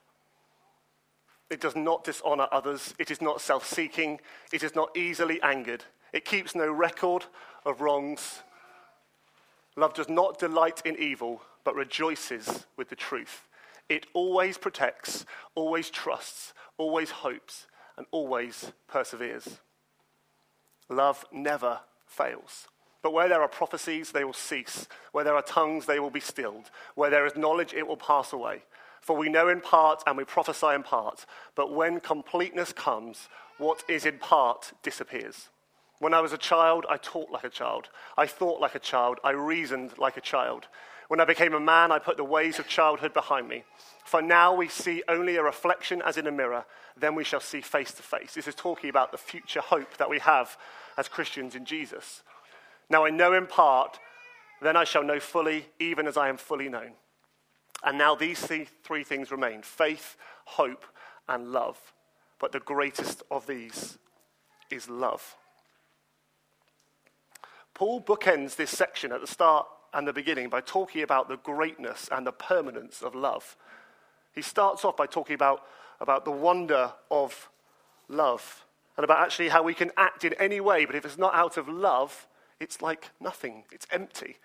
It 1.51 1.61
does 1.61 1.77
not 1.77 2.05
dishonor 2.05 2.49
others. 2.51 2.95
It 2.99 3.11
is 3.11 3.21
not 3.21 3.41
self 3.41 3.67
seeking. 3.67 4.21
It 4.53 4.63
is 4.63 4.75
not 4.75 4.97
easily 4.97 5.41
angered. 5.43 5.85
It 6.13 6.25
keeps 6.25 6.55
no 6.55 6.71
record 6.71 7.27
of 7.65 7.81
wrongs. 7.81 8.43
Love 9.77 9.95
does 9.95 10.09
not 10.09 10.39
delight 10.39 10.83
in 10.85 10.97
evil, 10.99 11.43
but 11.63 11.75
rejoices 11.75 12.67
with 12.77 12.89
the 12.89 12.97
truth. 12.97 13.47
It 13.89 14.07
always 14.15 14.59
protects, 14.59 15.27
always 15.55 15.91
trusts, 15.91 16.55
always 16.79 17.11
hopes, 17.11 17.67
and 17.97 18.07
always 18.11 18.73
perseveres. 18.89 19.61
Love 20.89 21.25
never 21.31 21.81
fails. 22.07 22.69
But 23.03 23.13
where 23.13 23.29
there 23.29 23.43
are 23.43 23.49
prophecies, 23.49 24.11
they 24.11 24.25
will 24.25 24.33
cease. 24.33 24.89
Where 25.13 25.25
there 25.25 25.37
are 25.37 25.43
tongues, 25.43 25.87
they 25.87 26.01
will 26.01 26.11
be 26.11 26.21
stilled. 26.21 26.71
Where 26.95 27.11
there 27.11 27.27
is 27.27 27.37
knowledge, 27.37 27.73
it 27.73 27.87
will 27.87 27.97
pass 27.97 28.33
away. 28.33 28.63
For 29.07 29.17
we 29.17 29.29
know 29.29 29.47
in 29.47 29.61
part 29.61 30.03
and 30.05 30.17
we 30.17 30.25
prophesy 30.25 30.75
in 30.75 30.83
part. 30.83 31.27
But 31.55 31.73
when 31.73 32.01
completeness 32.01 32.73
comes, 32.73 33.29
what 33.57 33.85
is 33.89 34.05
in 34.05 34.19
part 34.19 34.73
disappears. 34.83 35.49
When 36.01 36.13
I 36.13 36.21
was 36.21 36.33
a 36.33 36.39
child, 36.39 36.87
I 36.91 36.97
talked 36.97 37.31
like 37.31 37.45
a 37.45 37.49
child. 37.49 37.89
I 38.19 38.27
thought 38.27 38.61
like 38.61 38.75
a 38.75 38.81
child. 38.81 39.21
I 39.23 39.31
reasoned 39.31 39.97
like 39.97 40.17
a 40.17 40.21
child. 40.21 40.67
When 41.07 41.21
I 41.21 41.25
became 41.25 41.55
a 41.55 41.61
man, 41.61 41.93
I 41.93 42.01
put 42.01 42.17
the 42.17 42.25
ways 42.25 42.59
of 42.59 42.67
childhood 42.67 43.15
behind 43.15 43.47
me. 43.47 43.63
For 44.05 44.21
now 44.21 44.53
we 44.53 44.67
see 44.67 45.05
only 45.07 45.37
a 45.37 45.43
reflection 45.45 46.03
as 46.05 46.17
in 46.17 46.27
a 46.27 46.33
mirror, 46.33 46.65
then 46.97 47.15
we 47.15 47.23
shall 47.23 47.39
see 47.39 47.61
face 47.61 47.93
to 47.93 48.03
face. 48.03 48.35
This 48.35 48.49
is 48.49 48.57
talking 48.57 48.91
about 48.91 49.13
the 49.13 49.19
future 49.19 49.61
hope 49.61 49.99
that 49.99 50.11
we 50.11 50.19
have 50.19 50.59
as 50.99 51.07
Christians 51.07 51.55
in 51.55 51.65
Jesus. 51.65 52.25
Now 52.91 53.07
I 53.07 53.11
know 53.11 53.35
in 53.35 53.47
part, 53.47 54.01
then 54.61 54.77
I 54.77 54.83
shall 54.83 55.05
know 55.05 55.21
fully, 55.21 55.67
even 55.79 56.09
as 56.09 56.17
I 56.17 56.29
am 56.29 56.39
fully 56.39 56.69
known. 56.69 56.95
And 57.85 57.99
now 57.99 58.15
these 58.15 58.41
three 58.83 59.05
things 59.05 59.31
remain 59.31 59.63
faith, 59.63 60.17
hope, 60.45 60.85
and 61.29 61.53
love. 61.53 61.79
But 62.39 62.53
the 62.53 62.61
greatest 62.61 63.23
of 63.31 63.47
these 63.47 63.99
is 64.71 64.89
love. 64.89 65.37
Paul 67.75 68.01
bookends 68.01 68.57
this 68.57 68.71
section 68.71 69.13
at 69.13 69.21
the 69.21 69.27
start 69.27 69.67
and 69.93 70.09
the 70.09 70.13
beginning 70.13 70.49
by 70.49 70.61
talking 70.61 71.03
about 71.03 71.29
the 71.29 71.37
greatness 71.37 72.09
and 72.11 72.27
the 72.27 72.33
permanence 72.33 73.03
of 73.03 73.15
love. 73.15 73.57
He 74.33 74.43
starts 74.43 74.85
off 74.85 74.97
by 74.97 75.07
talking 75.07 75.35
about, 75.35 75.63
about 76.01 76.25
the 76.25 76.31
wonder 76.31 76.93
of 77.11 77.51
love 78.09 78.65
and 78.97 79.05
about 79.05 79.21
actually 79.21 79.49
how 79.49 79.63
we 79.63 79.75
can 79.75 79.91
act 79.97 80.25
in 80.25 80.33
any 80.35 80.61
way, 80.61 80.85
but 80.85 80.95
if 80.95 81.05
it's 81.05 81.19
not 81.19 81.35
out 81.35 81.57
of 81.57 81.69
love, 81.69 82.27
it's 82.61 82.81
like 82.81 83.11
nothing, 83.21 83.65
it's 83.71 83.87
empty. 83.91 84.37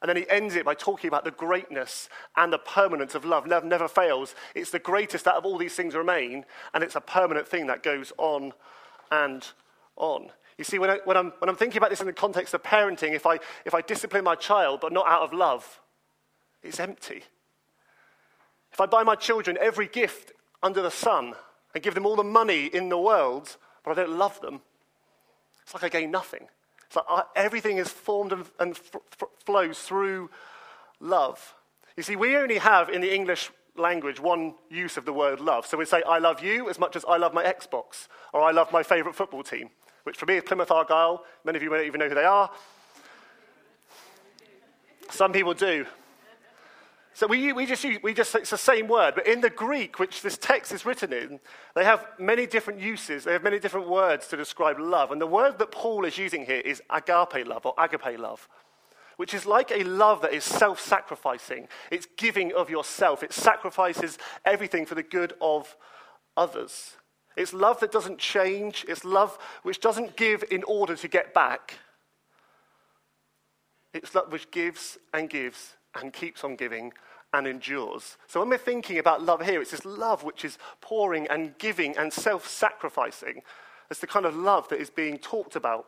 And 0.00 0.08
then 0.08 0.16
he 0.16 0.28
ends 0.30 0.54
it 0.54 0.64
by 0.64 0.74
talking 0.74 1.08
about 1.08 1.24
the 1.24 1.30
greatness 1.30 2.08
and 2.36 2.52
the 2.52 2.58
permanence 2.58 3.14
of 3.14 3.24
love. 3.24 3.46
Love 3.46 3.64
never 3.64 3.88
fails. 3.88 4.34
It's 4.54 4.70
the 4.70 4.78
greatest 4.78 5.26
out 5.26 5.36
of 5.36 5.44
all 5.44 5.58
these 5.58 5.74
things 5.74 5.94
remain, 5.94 6.44
and 6.72 6.84
it's 6.84 6.96
a 6.96 7.00
permanent 7.00 7.48
thing 7.48 7.66
that 7.66 7.82
goes 7.82 8.12
on 8.16 8.52
and 9.10 9.46
on. 9.96 10.30
You 10.56 10.64
see, 10.64 10.78
when, 10.78 10.90
I, 10.90 10.98
when, 11.04 11.16
I'm, 11.16 11.32
when 11.38 11.48
I'm 11.48 11.56
thinking 11.56 11.78
about 11.78 11.90
this 11.90 12.00
in 12.00 12.06
the 12.06 12.12
context 12.12 12.52
of 12.54 12.62
parenting, 12.62 13.14
if 13.14 13.26
I, 13.26 13.38
if 13.64 13.74
I 13.74 13.80
discipline 13.80 14.24
my 14.24 14.34
child 14.34 14.80
but 14.80 14.92
not 14.92 15.06
out 15.06 15.22
of 15.22 15.32
love, 15.32 15.80
it's 16.62 16.80
empty. 16.80 17.22
if 18.72 18.80
I 18.80 18.86
buy 18.86 19.02
my 19.04 19.14
children 19.14 19.56
every 19.60 19.86
gift 19.86 20.32
under 20.62 20.82
the 20.82 20.90
sun 20.90 21.34
and 21.74 21.82
give 21.82 21.94
them 21.94 22.06
all 22.06 22.16
the 22.16 22.24
money 22.24 22.66
in 22.66 22.88
the 22.88 22.98
world, 22.98 23.56
but 23.84 23.92
I 23.92 23.94
don't 23.94 24.18
love 24.18 24.40
them, 24.40 24.60
it's 25.62 25.74
like 25.74 25.84
I 25.84 25.88
gain 25.88 26.10
nothing. 26.10 26.48
Like 26.94 27.26
everything 27.36 27.78
is 27.78 27.88
formed 27.88 28.32
and, 28.32 28.46
and 28.58 28.72
f- 28.72 28.96
f- 29.20 29.28
flows 29.44 29.78
through 29.80 30.30
love. 31.00 31.54
You 31.96 32.02
see, 32.02 32.16
we 32.16 32.36
only 32.36 32.58
have 32.58 32.88
in 32.88 33.00
the 33.00 33.14
English 33.14 33.50
language 33.76 34.20
one 34.20 34.54
use 34.70 34.96
of 34.96 35.04
the 35.04 35.12
word 35.12 35.40
love. 35.40 35.66
So 35.66 35.76
we 35.76 35.84
say, 35.84 36.02
I 36.02 36.18
love 36.18 36.42
you 36.42 36.68
as 36.68 36.78
much 36.78 36.96
as 36.96 37.04
I 37.08 37.16
love 37.16 37.34
my 37.34 37.44
Xbox, 37.44 38.08
or 38.32 38.42
I 38.42 38.50
love 38.50 38.72
my 38.72 38.82
favourite 38.82 39.14
football 39.14 39.42
team, 39.42 39.70
which 40.04 40.16
for 40.16 40.26
me 40.26 40.36
is 40.36 40.44
Plymouth 40.44 40.70
Argyle. 40.70 41.24
Many 41.44 41.56
of 41.56 41.62
you 41.62 41.70
may 41.70 41.78
not 41.78 41.86
even 41.86 42.00
know 42.00 42.08
who 42.08 42.14
they 42.14 42.24
are. 42.24 42.50
Some 45.10 45.32
people 45.32 45.54
do. 45.54 45.86
So 47.18 47.26
we, 47.26 47.52
we, 47.52 47.66
just 47.66 47.82
use, 47.82 47.98
we 48.00 48.14
just, 48.14 48.32
it's 48.36 48.50
the 48.50 48.56
same 48.56 48.86
word, 48.86 49.16
but 49.16 49.26
in 49.26 49.40
the 49.40 49.50
Greek, 49.50 49.98
which 49.98 50.22
this 50.22 50.38
text 50.38 50.70
is 50.70 50.86
written 50.86 51.12
in, 51.12 51.40
they 51.74 51.82
have 51.82 52.06
many 52.16 52.46
different 52.46 52.78
uses. 52.78 53.24
They 53.24 53.32
have 53.32 53.42
many 53.42 53.58
different 53.58 53.88
words 53.88 54.28
to 54.28 54.36
describe 54.36 54.78
love. 54.78 55.10
And 55.10 55.20
the 55.20 55.26
word 55.26 55.58
that 55.58 55.72
Paul 55.72 56.04
is 56.04 56.16
using 56.16 56.46
here 56.46 56.60
is 56.60 56.80
agape 56.90 57.44
love 57.44 57.66
or 57.66 57.74
agape 57.76 58.20
love, 58.20 58.48
which 59.16 59.34
is 59.34 59.46
like 59.46 59.72
a 59.72 59.82
love 59.82 60.22
that 60.22 60.32
is 60.32 60.44
self 60.44 60.78
sacrificing. 60.78 61.66
It's 61.90 62.06
giving 62.16 62.52
of 62.54 62.70
yourself, 62.70 63.24
it 63.24 63.32
sacrifices 63.32 64.16
everything 64.44 64.86
for 64.86 64.94
the 64.94 65.02
good 65.02 65.32
of 65.40 65.76
others. 66.36 66.98
It's 67.36 67.52
love 67.52 67.80
that 67.80 67.90
doesn't 67.90 68.20
change, 68.20 68.86
it's 68.86 69.04
love 69.04 69.36
which 69.64 69.80
doesn't 69.80 70.14
give 70.14 70.44
in 70.52 70.62
order 70.62 70.94
to 70.94 71.08
get 71.08 71.34
back. 71.34 71.78
It's 73.92 74.14
love 74.14 74.30
which 74.30 74.52
gives 74.52 74.98
and 75.12 75.28
gives 75.28 75.74
and 75.94 76.12
keeps 76.12 76.44
on 76.44 76.56
giving 76.56 76.92
and 77.32 77.46
endures. 77.46 78.16
So 78.26 78.40
when 78.40 78.48
we're 78.48 78.58
thinking 78.58 78.98
about 78.98 79.22
love 79.22 79.44
here, 79.44 79.60
it's 79.60 79.70
this 79.70 79.84
love 79.84 80.24
which 80.24 80.44
is 80.44 80.58
pouring 80.80 81.26
and 81.28 81.56
giving 81.58 81.96
and 81.96 82.12
self 82.12 82.48
sacrificing. 82.48 83.42
It's 83.90 84.00
the 84.00 84.06
kind 84.06 84.26
of 84.26 84.36
love 84.36 84.68
that 84.68 84.80
is 84.80 84.90
being 84.90 85.18
talked 85.18 85.56
about 85.56 85.86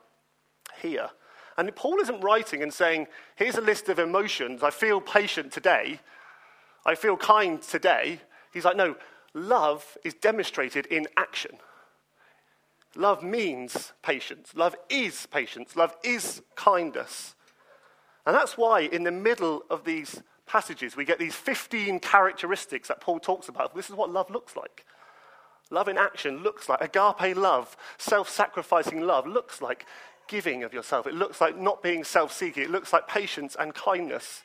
here. 0.81 1.11
And 1.57 1.75
Paul 1.75 2.01
isn't 2.01 2.21
writing 2.21 2.63
and 2.63 2.73
saying, 2.73 3.07
here's 3.37 3.57
a 3.57 3.61
list 3.61 3.89
of 3.89 3.99
emotions. 3.99 4.63
I 4.63 4.71
feel 4.71 5.01
patient 5.01 5.53
today. 5.53 6.01
I 6.87 6.95
feel 6.95 7.17
kind 7.17 7.61
today. 7.61 8.21
He's 8.53 8.65
like, 8.65 8.77
no, 8.77 8.97
love 9.35 9.99
is 10.05 10.15
demonstrated 10.15 10.87
in 10.87 11.07
action. 11.17 11.59
Love 12.97 13.23
means 13.23 13.93
patience. 14.03 14.53
Love 14.55 14.75
is 14.89 15.27
patience. 15.27 15.77
Love 15.77 15.95
is 16.03 16.43
kindness. 16.57 17.35
And 18.27 18.35
that's 18.35 18.57
why, 18.57 18.81
in 18.81 19.05
the 19.05 19.11
middle 19.11 19.65
of 19.71 19.85
these 19.85 20.23
passages, 20.47 20.97
we 20.97 21.05
get 21.05 21.19
these 21.19 21.35
15 21.35 22.01
characteristics 22.01 22.89
that 22.89 23.01
Paul 23.01 23.21
talks 23.21 23.49
about. 23.49 23.75
This 23.75 23.89
is 23.89 23.97
what 23.97 24.11
love 24.11 24.31
looks 24.31 24.57
like. 24.57 24.85
Love 25.71 25.89
in 25.89 25.97
action 25.97 26.43
looks 26.43 26.69
like 26.69 26.81
agape 26.81 27.37
love, 27.37 27.77
self 27.97 28.29
sacrificing 28.29 29.01
love, 29.03 29.27
looks 29.27 29.63
like 29.63 29.87
giving 30.27 30.65
of 30.65 30.73
yourself. 30.73 31.07
It 31.07 31.15
looks 31.15 31.41
like 31.41 31.57
not 31.57 31.83
being 31.83 32.05
self 32.05 32.33
seeking. 32.33 32.65
It 32.65 32.71
looks 32.71 32.93
like 32.93 33.07
patience 33.07 33.57
and 33.59 33.75
kindness 33.75 34.43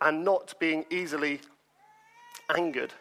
and 0.00 0.24
not 0.24 0.54
being 0.58 0.84
easily 0.90 1.40
angered. 2.54 2.92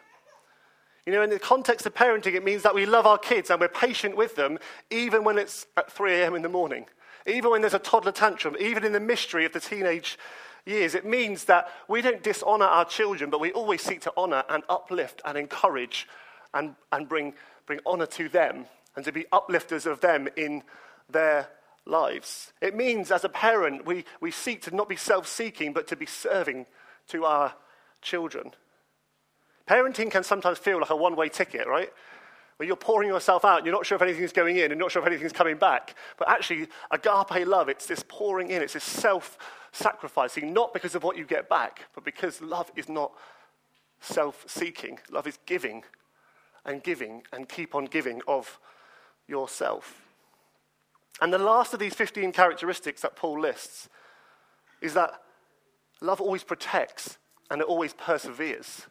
You 1.06 1.14
know, 1.14 1.22
in 1.22 1.30
the 1.30 1.38
context 1.38 1.86
of 1.86 1.94
parenting, 1.94 2.34
it 2.34 2.44
means 2.44 2.64
that 2.64 2.74
we 2.74 2.86
love 2.86 3.06
our 3.06 3.18
kids 3.18 3.50
and 3.50 3.60
we're 3.60 3.68
patient 3.68 4.18
with 4.18 4.36
them 4.36 4.58
even 4.90 5.24
when 5.24 5.38
it's 5.38 5.68
at 5.78 5.92
3 5.92 6.14
a.m. 6.14 6.36
in 6.36 6.42
the 6.42 6.50
morning, 6.50 6.88
even 7.26 7.52
when 7.52 7.62
there's 7.62 7.74
a 7.74 7.80
toddler 7.80 8.12
tantrum, 8.12 8.56
even 8.60 8.84
in 8.84 8.92
the 8.92 9.00
mystery 9.00 9.46
of 9.46 9.54
the 9.54 9.60
teenage 9.60 10.18
years. 10.66 10.96
It 10.96 11.06
means 11.06 11.46
that 11.46 11.70
we 11.88 12.02
don't 12.02 12.24
dishonor 12.24 12.66
our 12.66 12.86
children, 12.86 13.30
but 13.30 13.40
we 13.40 13.52
always 13.52 13.82
seek 13.82 14.02
to 14.02 14.14
honor 14.18 14.44
and 14.50 14.64
uplift 14.70 15.22
and 15.26 15.38
encourage 15.38 16.08
and, 16.54 16.76
and 16.92 17.08
bring, 17.08 17.34
bring 17.66 17.80
honor 17.86 18.08
to 18.08 18.30
them 18.30 18.66
and 18.96 19.06
to 19.06 19.12
be 19.12 19.26
uplifters 19.32 19.86
of 19.86 20.02
them 20.02 20.28
in 20.36 20.64
their 21.10 21.50
lives. 21.86 22.54
It 22.62 22.76
means, 22.76 23.12
as 23.12 23.24
a 23.24 23.30
parent, 23.30 23.86
we, 23.86 24.06
we 24.20 24.32
seek 24.32 24.62
to 24.64 24.76
not 24.76 24.90
be 24.90 24.96
self 24.96 25.28
seeking, 25.28 25.74
but 25.74 25.88
to 25.88 25.96
be 25.96 26.06
serving 26.06 26.66
to 27.10 27.26
our 27.26 27.54
children. 28.02 28.52
Parenting 29.68 30.12
can 30.12 30.24
sometimes 30.24 30.58
feel 30.58 30.80
like 30.80 30.90
a 30.90 30.96
one 30.96 31.16
way 31.16 31.30
ticket, 31.30 31.68
right? 31.68 31.92
Where 32.58 32.68
you're 32.68 32.78
pouring 32.78 33.10
yourself 33.10 33.44
out, 33.44 33.66
you're 33.66 33.74
not 33.74 33.86
sure 33.86 33.98
if 33.98 34.02
anything's 34.02 34.32
going 34.32 34.58
in, 34.58 34.72
and 34.72 34.80
not 34.80 34.92
sure 34.92 35.02
if 35.02 35.08
anything's 35.08 35.34
coming 35.34 35.58
back. 35.58 35.96
But 36.18 36.30
actually, 36.30 36.68
agape 36.90 37.46
love, 37.46 37.68
it's 37.68 37.86
this 37.86 38.04
pouring 38.08 38.50
in, 38.50 38.62
it's 38.62 38.74
this 38.74 38.84
self 38.84 39.38
sacrificing, 39.72 40.54
not 40.54 40.74
because 40.74 40.96
of 40.96 41.04
what 41.04 41.18
you 41.18 41.26
get 41.26 41.50
back, 41.50 41.82
but 41.94 42.06
because 42.06 42.42
love 42.42 42.72
is 42.76 42.88
not 42.88 43.12
self 44.00 44.46
seeking. 44.48 45.00
Love 45.12 45.28
is 45.28 45.38
giving 45.46 45.84
and 46.66 46.82
giving 46.82 47.24
and 47.34 47.50
keep 47.50 47.76
on 47.76 47.86
giving 47.86 48.22
of 48.28 48.60
yourself. 49.28 50.02
And 51.22 51.32
the 51.32 51.38
last 51.38 51.74
of 51.74 51.80
these 51.80 51.94
15 51.94 52.32
characteristics 52.32 53.02
that 53.02 53.16
Paul 53.16 53.40
lists 53.40 53.90
is 54.82 54.94
that 54.94 55.22
love 56.02 56.20
always 56.20 56.44
protects 56.44 57.18
and 57.50 57.62
it 57.62 57.68
always 57.68 57.94
perseveres. 57.94 58.88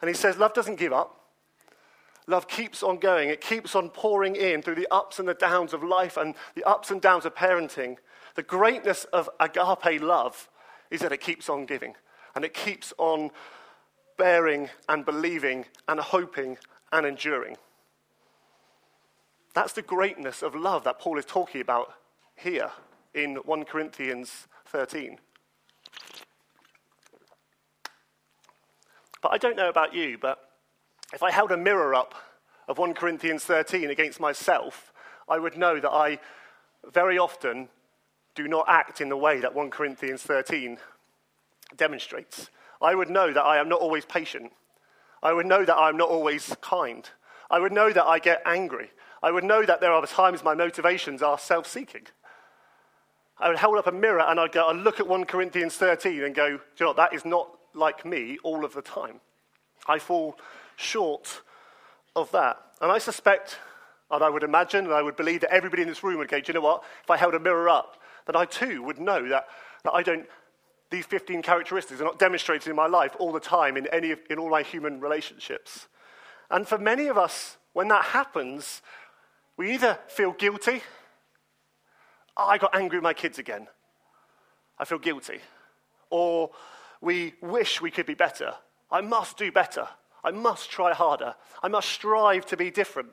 And 0.00 0.08
he 0.08 0.14
says, 0.14 0.36
Love 0.36 0.52
doesn't 0.52 0.76
give 0.76 0.92
up. 0.92 1.21
Love 2.26 2.46
keeps 2.46 2.82
on 2.82 2.98
going. 2.98 3.28
It 3.28 3.40
keeps 3.40 3.74
on 3.74 3.90
pouring 3.90 4.36
in 4.36 4.62
through 4.62 4.76
the 4.76 4.88
ups 4.90 5.18
and 5.18 5.26
the 5.26 5.34
downs 5.34 5.72
of 5.72 5.82
life 5.82 6.16
and 6.16 6.34
the 6.54 6.64
ups 6.64 6.90
and 6.90 7.00
downs 7.00 7.24
of 7.24 7.34
parenting. 7.34 7.96
The 8.34 8.42
greatness 8.42 9.04
of 9.12 9.28
agape 9.40 10.00
love 10.00 10.48
is 10.90 11.00
that 11.00 11.12
it 11.12 11.20
keeps 11.20 11.48
on 11.48 11.66
giving 11.66 11.94
and 12.34 12.44
it 12.44 12.54
keeps 12.54 12.92
on 12.98 13.30
bearing 14.16 14.70
and 14.88 15.04
believing 15.04 15.66
and 15.88 15.98
hoping 15.98 16.58
and 16.92 17.06
enduring. 17.06 17.56
That's 19.54 19.72
the 19.72 19.82
greatness 19.82 20.42
of 20.42 20.54
love 20.54 20.84
that 20.84 20.98
Paul 20.98 21.18
is 21.18 21.26
talking 21.26 21.60
about 21.60 21.92
here 22.36 22.70
in 23.14 23.36
1 23.36 23.64
Corinthians 23.64 24.46
13. 24.66 25.18
But 29.20 29.32
I 29.32 29.38
don't 29.38 29.56
know 29.56 29.68
about 29.68 29.94
you, 29.94 30.18
but 30.18 30.51
if 31.12 31.22
I 31.22 31.30
held 31.30 31.52
a 31.52 31.56
mirror 31.56 31.94
up 31.94 32.14
of 32.68 32.78
1 32.78 32.94
Corinthians 32.94 33.44
13 33.44 33.90
against 33.90 34.20
myself, 34.20 34.92
I 35.28 35.38
would 35.38 35.56
know 35.56 35.78
that 35.78 35.90
I 35.90 36.18
very 36.90 37.18
often 37.18 37.68
do 38.34 38.48
not 38.48 38.64
act 38.68 39.00
in 39.00 39.08
the 39.08 39.16
way 39.16 39.40
that 39.40 39.54
1 39.54 39.70
Corinthians 39.70 40.22
13 40.22 40.78
demonstrates. 41.76 42.48
I 42.80 42.94
would 42.94 43.10
know 43.10 43.32
that 43.32 43.42
I 43.42 43.58
am 43.58 43.68
not 43.68 43.80
always 43.80 44.04
patient. 44.04 44.52
I 45.22 45.32
would 45.32 45.46
know 45.46 45.64
that 45.64 45.76
I 45.76 45.88
am 45.88 45.96
not 45.96 46.08
always 46.08 46.56
kind. 46.60 47.08
I 47.50 47.60
would 47.60 47.72
know 47.72 47.92
that 47.92 48.04
I 48.04 48.18
get 48.18 48.42
angry. 48.46 48.90
I 49.22 49.30
would 49.30 49.44
know 49.44 49.64
that 49.64 49.80
there 49.80 49.92
are 49.92 50.04
times 50.06 50.42
my 50.42 50.54
motivations 50.54 51.22
are 51.22 51.38
self 51.38 51.66
seeking. 51.66 52.06
I 53.38 53.48
would 53.48 53.58
hold 53.58 53.78
up 53.78 53.86
a 53.86 53.92
mirror 53.92 54.24
and 54.26 54.40
I'd, 54.40 54.52
go, 54.52 54.66
I'd 54.66 54.76
look 54.76 54.98
at 54.98 55.06
1 55.06 55.24
Corinthians 55.24 55.76
13 55.76 56.24
and 56.24 56.34
go, 56.34 56.48
do 56.48 56.52
you 56.52 56.60
know 56.80 56.86
what, 56.88 56.96
that 56.96 57.14
is 57.14 57.24
not 57.24 57.48
like 57.74 58.04
me 58.04 58.38
all 58.42 58.64
of 58.64 58.74
the 58.74 58.82
time. 58.82 59.20
I 59.86 59.98
fall 59.98 60.38
short 60.76 61.42
of 62.14 62.30
that. 62.32 62.58
And 62.80 62.90
I 62.90 62.98
suspect, 62.98 63.58
and 64.10 64.22
I 64.22 64.28
would 64.28 64.42
imagine, 64.42 64.84
and 64.84 64.94
I 64.94 65.02
would 65.02 65.16
believe 65.16 65.40
that 65.40 65.52
everybody 65.52 65.82
in 65.82 65.88
this 65.88 66.02
room 66.02 66.18
would 66.18 66.28
go, 66.28 66.40
do 66.40 66.44
you 66.48 66.54
know 66.54 66.60
what? 66.60 66.82
If 67.02 67.10
I 67.10 67.16
held 67.16 67.34
a 67.34 67.40
mirror 67.40 67.68
up, 67.68 67.96
that 68.26 68.36
I 68.36 68.44
too 68.44 68.82
would 68.82 68.98
know 68.98 69.28
that, 69.28 69.46
that 69.84 69.92
I 69.92 70.02
don't, 70.02 70.26
these 70.90 71.06
15 71.06 71.42
characteristics 71.42 72.00
are 72.00 72.04
not 72.04 72.18
demonstrated 72.18 72.68
in 72.68 72.76
my 72.76 72.86
life 72.86 73.16
all 73.18 73.32
the 73.32 73.40
time 73.40 73.76
in, 73.76 73.86
any, 73.88 74.14
in 74.30 74.38
all 74.38 74.50
my 74.50 74.62
human 74.62 75.00
relationships. 75.00 75.88
And 76.50 76.68
for 76.68 76.78
many 76.78 77.06
of 77.06 77.16
us, 77.16 77.56
when 77.72 77.88
that 77.88 78.04
happens, 78.04 78.82
we 79.56 79.72
either 79.72 79.98
feel 80.08 80.32
guilty, 80.32 80.82
oh, 82.36 82.46
I 82.46 82.58
got 82.58 82.74
angry 82.74 82.98
with 82.98 83.04
my 83.04 83.14
kids 83.14 83.38
again. 83.38 83.68
I 84.78 84.84
feel 84.84 84.98
guilty. 84.98 85.40
Or 86.10 86.50
we 87.00 87.34
wish 87.40 87.80
we 87.80 87.90
could 87.90 88.06
be 88.06 88.14
better. 88.14 88.54
I 88.92 89.00
must 89.00 89.38
do 89.38 89.50
better. 89.50 89.88
I 90.22 90.30
must 90.30 90.70
try 90.70 90.92
harder. 90.92 91.34
I 91.62 91.68
must 91.68 91.88
strive 91.88 92.46
to 92.46 92.56
be 92.56 92.70
different. 92.70 93.10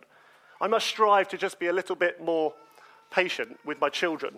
I 0.61 0.67
must 0.67 0.85
strive 0.85 1.29
to 1.29 1.37
just 1.37 1.57
be 1.57 1.67
a 1.67 1.73
little 1.73 1.95
bit 1.95 2.21
more 2.21 2.53
patient 3.09 3.57
with 3.65 3.79
my 3.79 3.89
children. 3.89 4.37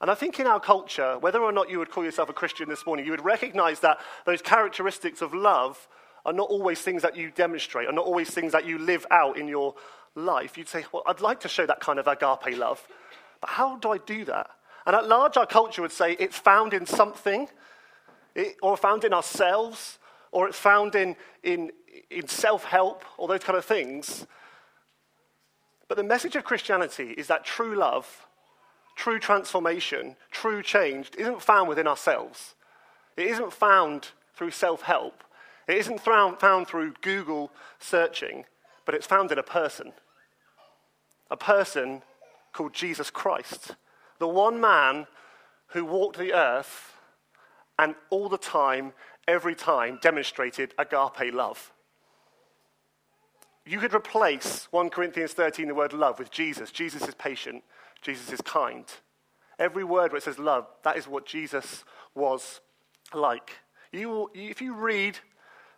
And 0.00 0.10
I 0.10 0.14
think 0.14 0.38
in 0.38 0.46
our 0.46 0.60
culture, 0.60 1.18
whether 1.18 1.40
or 1.40 1.52
not 1.52 1.70
you 1.70 1.78
would 1.78 1.90
call 1.90 2.04
yourself 2.04 2.28
a 2.28 2.34
Christian 2.34 2.68
this 2.68 2.84
morning, 2.84 3.06
you 3.06 3.12
would 3.12 3.24
recognize 3.24 3.80
that 3.80 3.98
those 4.26 4.42
characteristics 4.42 5.22
of 5.22 5.32
love 5.32 5.88
are 6.26 6.32
not 6.32 6.50
always 6.50 6.82
things 6.82 7.02
that 7.02 7.16
you 7.16 7.30
demonstrate, 7.30 7.88
are 7.88 7.92
not 7.92 8.04
always 8.04 8.28
things 8.30 8.52
that 8.52 8.66
you 8.66 8.78
live 8.78 9.06
out 9.10 9.38
in 9.38 9.48
your 9.48 9.74
life. 10.14 10.58
You'd 10.58 10.68
say, 10.68 10.84
Well, 10.92 11.04
I'd 11.06 11.20
like 11.20 11.40
to 11.40 11.48
show 11.48 11.64
that 11.66 11.80
kind 11.80 11.98
of 11.98 12.08
agape 12.08 12.58
love, 12.58 12.86
but 13.40 13.50
how 13.50 13.76
do 13.76 13.90
I 13.90 13.98
do 13.98 14.24
that? 14.26 14.50
And 14.84 14.94
at 14.94 15.08
large, 15.08 15.36
our 15.36 15.46
culture 15.46 15.82
would 15.82 15.92
say 15.92 16.12
it's 16.18 16.36
found 16.36 16.74
in 16.74 16.84
something, 16.84 17.48
or 18.62 18.76
found 18.76 19.04
in 19.04 19.12
ourselves, 19.12 19.98
or 20.32 20.48
it's 20.48 20.58
found 20.58 20.94
in, 20.94 21.16
in, 21.42 21.70
in 22.10 22.28
self 22.28 22.64
help, 22.64 23.04
all 23.16 23.26
those 23.26 23.44
kind 23.44 23.56
of 23.56 23.64
things. 23.64 24.26
But 25.88 25.96
the 25.96 26.04
message 26.04 26.36
of 26.36 26.44
Christianity 26.44 27.14
is 27.16 27.28
that 27.28 27.44
true 27.44 27.76
love, 27.76 28.26
true 28.96 29.18
transformation, 29.18 30.16
true 30.30 30.62
change 30.62 31.10
isn't 31.16 31.42
found 31.42 31.68
within 31.68 31.86
ourselves. 31.86 32.54
It 33.16 33.26
isn't 33.26 33.52
found 33.52 34.08
through 34.34 34.50
self 34.50 34.82
help. 34.82 35.22
It 35.68 35.78
isn't 35.78 36.00
found 36.00 36.68
through 36.68 36.94
Google 37.00 37.50
searching, 37.80 38.44
but 38.84 38.94
it's 38.94 39.06
found 39.06 39.32
in 39.32 39.38
a 39.38 39.42
person. 39.42 39.92
A 41.30 41.36
person 41.36 42.02
called 42.52 42.72
Jesus 42.72 43.10
Christ, 43.10 43.74
the 44.18 44.28
one 44.28 44.60
man 44.60 45.06
who 45.68 45.84
walked 45.84 46.18
the 46.18 46.32
earth 46.32 46.95
and 47.78 47.94
all 48.10 48.28
the 48.28 48.38
time, 48.38 48.92
every 49.28 49.54
time, 49.54 49.98
demonstrated 50.02 50.74
agape 50.78 51.32
love. 51.32 51.72
You 53.66 53.80
could 53.80 53.94
replace 53.94 54.68
1 54.70 54.90
Corinthians 54.90 55.32
13, 55.32 55.68
the 55.68 55.74
word 55.74 55.92
love, 55.92 56.18
with 56.18 56.30
Jesus. 56.30 56.70
Jesus 56.70 57.06
is 57.06 57.14
patient, 57.14 57.64
Jesus 58.00 58.32
is 58.32 58.40
kind. 58.40 58.84
Every 59.58 59.84
word 59.84 60.12
where 60.12 60.18
it 60.18 60.22
says 60.22 60.38
love, 60.38 60.66
that 60.84 60.96
is 60.96 61.08
what 61.08 61.26
Jesus 61.26 61.84
was 62.14 62.60
like. 63.12 63.52
You 63.92 64.08
will, 64.08 64.30
if 64.34 64.60
you 64.60 64.74
read 64.74 65.18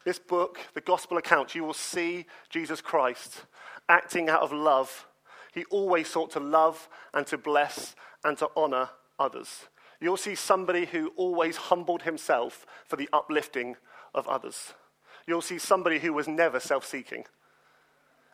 this 0.05 0.19
book, 0.19 0.59
the 0.75 0.81
gospel 0.81 1.17
accounts, 1.17 1.55
you 1.55 1.65
will 1.65 1.75
see 1.75 2.27
Jesus 2.51 2.81
Christ 2.81 3.45
acting 3.89 4.29
out 4.29 4.43
of 4.43 4.53
love. 4.53 5.07
He 5.53 5.65
always 5.67 6.09
sought 6.09 6.31
to 6.33 6.41
love 6.41 6.89
and 7.15 7.27
to 7.29 7.39
bless 7.39 7.95
and 8.25 8.37
to 8.39 8.51
honor 8.57 8.91
others. 9.19 9.69
You'll 10.01 10.17
see 10.17 10.35
somebody 10.35 10.87
who 10.87 11.13
always 11.17 11.57
humbled 11.57 12.03
himself 12.03 12.65
for 12.87 12.97
the 12.97 13.09
uplifting 13.13 13.77
of 14.15 14.29
others. 14.29 14.75
You'll 15.27 15.43
see 15.43 15.59
somebody 15.59 15.99
who 15.99 16.13
was 16.13 16.29
never 16.29 16.61
self 16.61 16.87
seeking. 16.87 17.25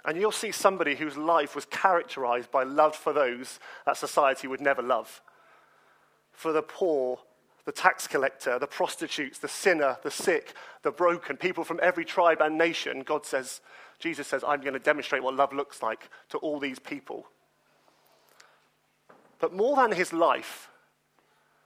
And 0.04 0.20
you'll 0.20 0.32
see 0.32 0.52
somebody 0.52 0.96
whose 0.96 1.16
life 1.16 1.54
was 1.54 1.64
characterized 1.64 2.50
by 2.50 2.62
love 2.62 2.94
for 2.94 3.12
those 3.12 3.58
that 3.86 3.96
society 3.96 4.46
would 4.46 4.60
never 4.60 4.82
love. 4.82 5.22
For 6.32 6.52
the 6.52 6.62
poor, 6.62 7.20
the 7.64 7.72
tax 7.72 8.06
collector, 8.06 8.58
the 8.58 8.66
prostitutes, 8.66 9.38
the 9.38 9.48
sinner, 9.48 9.96
the 10.02 10.10
sick, 10.10 10.52
the 10.82 10.90
broken, 10.90 11.38
people 11.38 11.64
from 11.64 11.80
every 11.82 12.04
tribe 12.04 12.42
and 12.42 12.58
nation, 12.58 13.00
God 13.00 13.24
says, 13.24 13.62
Jesus 13.98 14.26
says, 14.26 14.44
I'm 14.46 14.60
going 14.60 14.74
to 14.74 14.78
demonstrate 14.78 15.22
what 15.22 15.34
love 15.34 15.54
looks 15.54 15.82
like 15.82 16.10
to 16.28 16.38
all 16.38 16.58
these 16.58 16.78
people. 16.78 17.26
But 19.40 19.54
more 19.54 19.76
than 19.76 19.92
his 19.92 20.12
life, 20.12 20.68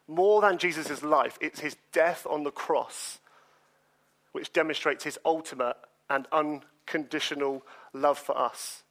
more 0.09 0.41
than 0.41 0.59
Jesus' 0.59 1.03
life, 1.03 1.39
it's 1.41 1.61
his 1.61 1.77
death 1.93 2.27
on 2.29 2.43
the 2.43 2.51
cross 2.51 3.19
which 4.33 4.53
demonstrates 4.53 5.05
his 5.05 5.19
ultimate 5.25 5.77
and 6.09 6.27
unconditional 6.33 7.65
love 7.93 8.19
for 8.19 8.37
us. 8.37 8.83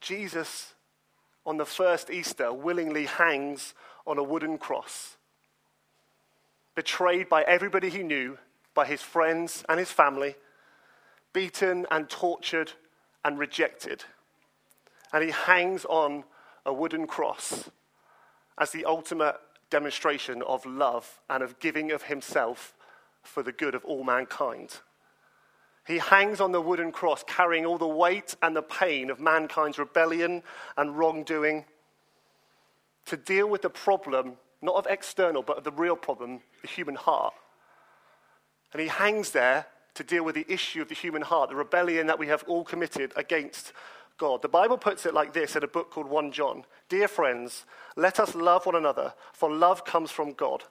Jesus, 0.00 0.74
on 1.44 1.56
the 1.56 1.64
first 1.64 2.10
Easter, 2.10 2.52
willingly 2.52 3.06
hangs 3.06 3.74
on 4.06 4.18
a 4.18 4.22
wooden 4.22 4.58
cross, 4.58 5.16
betrayed 6.74 7.28
by 7.28 7.42
everybody 7.42 7.88
he 7.88 8.02
knew, 8.02 8.38
by 8.74 8.84
his 8.84 9.00
friends 9.00 9.64
and 9.68 9.78
his 9.78 9.90
family, 9.90 10.36
beaten 11.32 11.86
and 11.90 12.08
tortured 12.08 12.72
and 13.24 13.38
rejected. 13.38 14.04
And 15.12 15.24
he 15.24 15.30
hangs 15.30 15.84
on 15.84 16.24
a 16.66 16.72
wooden 16.72 17.06
cross 17.06 17.70
as 18.58 18.70
the 18.70 18.84
ultimate 18.84 19.36
demonstration 19.74 20.40
of 20.42 20.64
love 20.64 21.18
and 21.28 21.42
of 21.42 21.58
giving 21.58 21.90
of 21.90 22.04
himself 22.04 22.76
for 23.24 23.42
the 23.42 23.50
good 23.50 23.74
of 23.74 23.84
all 23.84 24.04
mankind. 24.04 24.76
He 25.84 25.98
hangs 25.98 26.40
on 26.40 26.52
the 26.52 26.60
wooden 26.60 26.92
cross, 26.92 27.24
carrying 27.26 27.66
all 27.66 27.76
the 27.76 27.88
weight 27.88 28.36
and 28.40 28.54
the 28.54 28.62
pain 28.62 29.10
of 29.10 29.18
mankind's 29.18 29.76
rebellion 29.76 30.44
and 30.76 30.96
wrongdoing 30.96 31.64
to 33.06 33.16
deal 33.16 33.48
with 33.48 33.62
the 33.62 33.68
problem, 33.68 34.36
not 34.62 34.76
of 34.76 34.86
external, 34.88 35.42
but 35.42 35.58
of 35.58 35.64
the 35.64 35.72
real 35.72 35.96
problem, 35.96 36.40
the 36.62 36.68
human 36.68 36.94
heart. 36.94 37.34
And 38.72 38.80
he 38.80 38.86
hangs 38.86 39.32
there 39.32 39.66
to 39.94 40.04
deal 40.04 40.24
with 40.24 40.36
the 40.36 40.46
issue 40.48 40.82
of 40.82 40.88
the 40.88 40.94
human 40.94 41.22
heart, 41.22 41.50
the 41.50 41.56
rebellion 41.56 42.06
that 42.06 42.20
we 42.20 42.28
have 42.28 42.44
all 42.46 42.62
committed 42.62 43.12
against 43.16 43.72
God. 44.18 44.42
The 44.42 44.48
Bible 44.48 44.78
puts 44.78 45.06
it 45.06 45.14
like 45.14 45.32
this 45.32 45.56
in 45.56 45.64
a 45.64 45.68
book 45.68 45.90
called 45.90 46.08
1 46.08 46.32
John 46.32 46.64
Dear 46.88 47.08
friends, 47.08 47.64
let 47.96 48.20
us 48.20 48.34
love 48.34 48.66
one 48.66 48.76
another, 48.76 49.14
for 49.32 49.50
love 49.50 49.84
comes 49.84 50.10
from 50.10 50.32
God. 50.32 50.64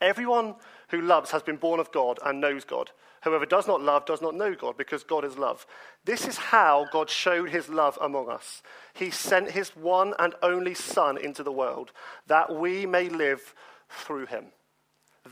Everyone 0.00 0.56
who 0.88 1.00
loves 1.00 1.30
has 1.30 1.42
been 1.42 1.56
born 1.56 1.80
of 1.80 1.92
God 1.92 2.18
and 2.24 2.40
knows 2.40 2.64
God. 2.64 2.90
Whoever 3.24 3.46
does 3.46 3.68
not 3.68 3.80
love 3.80 4.04
does 4.04 4.20
not 4.20 4.34
know 4.34 4.54
God, 4.54 4.76
because 4.76 5.04
God 5.04 5.24
is 5.24 5.38
love. 5.38 5.64
This 6.04 6.26
is 6.26 6.36
how 6.36 6.86
God 6.92 7.08
showed 7.08 7.50
his 7.50 7.68
love 7.68 7.96
among 8.00 8.28
us. 8.28 8.62
He 8.94 9.10
sent 9.10 9.52
his 9.52 9.76
one 9.76 10.12
and 10.18 10.34
only 10.42 10.74
Son 10.74 11.16
into 11.16 11.44
the 11.44 11.52
world, 11.52 11.92
that 12.26 12.54
we 12.54 12.84
may 12.84 13.08
live 13.08 13.54
through 13.88 14.26
him. 14.26 14.46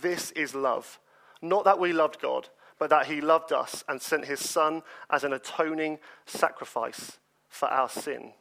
This 0.00 0.30
is 0.33 0.54
love. 0.54 1.00
Not 1.42 1.64
that 1.64 1.80
we 1.80 1.92
loved 1.92 2.20
God 2.20 2.48
but 2.81 2.88
that 2.88 3.07
he 3.07 3.21
loved 3.21 3.53
us 3.53 3.85
and 3.88 4.01
sent 4.01 4.25
his 4.25 4.40
Son 4.40 4.83
as 5.11 5.23
an 5.23 5.35
atoning 5.35 5.99
sacrifice 6.25 7.19
for 7.47 7.69
our 7.69 7.90
sin. 7.90 8.33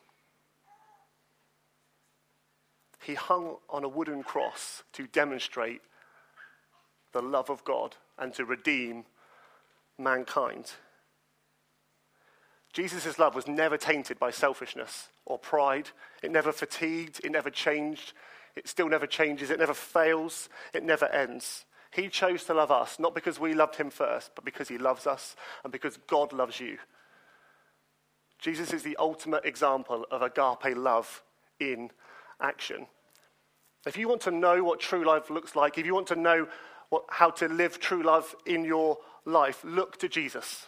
He 3.04 3.16
hung 3.16 3.58
on 3.70 3.84
a 3.84 3.90
wooden 3.90 4.24
cross 4.24 4.84
to 4.94 5.08
demonstrate 5.08 5.82
the 7.12 7.22
love 7.22 7.50
of 7.50 7.66
God 7.66 7.98
and 8.18 8.34
to 8.36 8.46
redeem 8.46 9.04
mankind. 9.98 10.72
Jesus' 12.72 13.20
love 13.20 13.36
was 13.36 13.48
never 13.48 13.78
tainted 13.78 14.20
by 14.20 14.32
selfishness 14.32 15.10
or 15.26 15.38
pride. 15.38 15.90
It 16.24 16.32
never 16.32 16.54
fatigued. 16.54 17.20
It 17.26 17.32
never 17.32 17.50
changed. 17.50 18.14
It 18.56 18.70
still 18.70 18.88
never 18.88 19.08
changes. 19.08 19.50
It 19.50 19.60
never 19.60 19.74
fails. 19.74 20.48
It 20.74 20.84
never 20.84 21.08
ends. 21.08 21.66
He 21.92 22.08
chose 22.08 22.44
to 22.46 22.54
love 22.54 22.72
us, 22.72 23.00
not 23.00 23.16
because 23.16 23.40
we 23.40 23.54
loved 23.54 23.76
him 23.76 23.90
first, 23.90 24.32
but 24.36 24.46
because 24.46 24.68
he 24.68 24.78
loves 24.78 25.08
us 25.08 25.36
and 25.64 25.72
because 25.72 25.98
God 26.08 26.34
loves 26.34 26.60
you. 26.60 26.78
Jesus 28.40 28.74
is 28.74 28.84
the 28.84 28.98
ultimate 28.98 29.44
example 29.46 30.06
of 30.12 30.22
agape 30.22 30.78
love 30.78 31.24
in 31.60 31.92
action. 32.40 32.88
If 33.86 33.98
you 33.98 34.08
want 34.08 34.22
to 34.22 34.32
know 34.32 34.64
what 34.64 34.80
true 34.80 35.06
love 35.06 35.30
looks 35.30 35.56
like, 35.56 35.78
if 35.78 35.86
you 35.86 35.94
want 35.94 36.08
to 36.08 36.16
know 36.16 36.48
what, 36.90 37.06
how 37.10 37.32
to 37.32 37.48
live 37.48 37.80
true 37.80 38.04
love 38.04 38.36
in 38.46 38.64
your 38.64 38.98
life, 39.26 39.64
look 39.64 39.98
to 39.98 40.10
Jesus, 40.10 40.68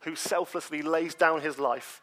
who 0.00 0.14
selflessly 0.14 0.82
lays 0.82 1.14
down 1.14 1.40
his 1.40 1.58
life 1.58 2.00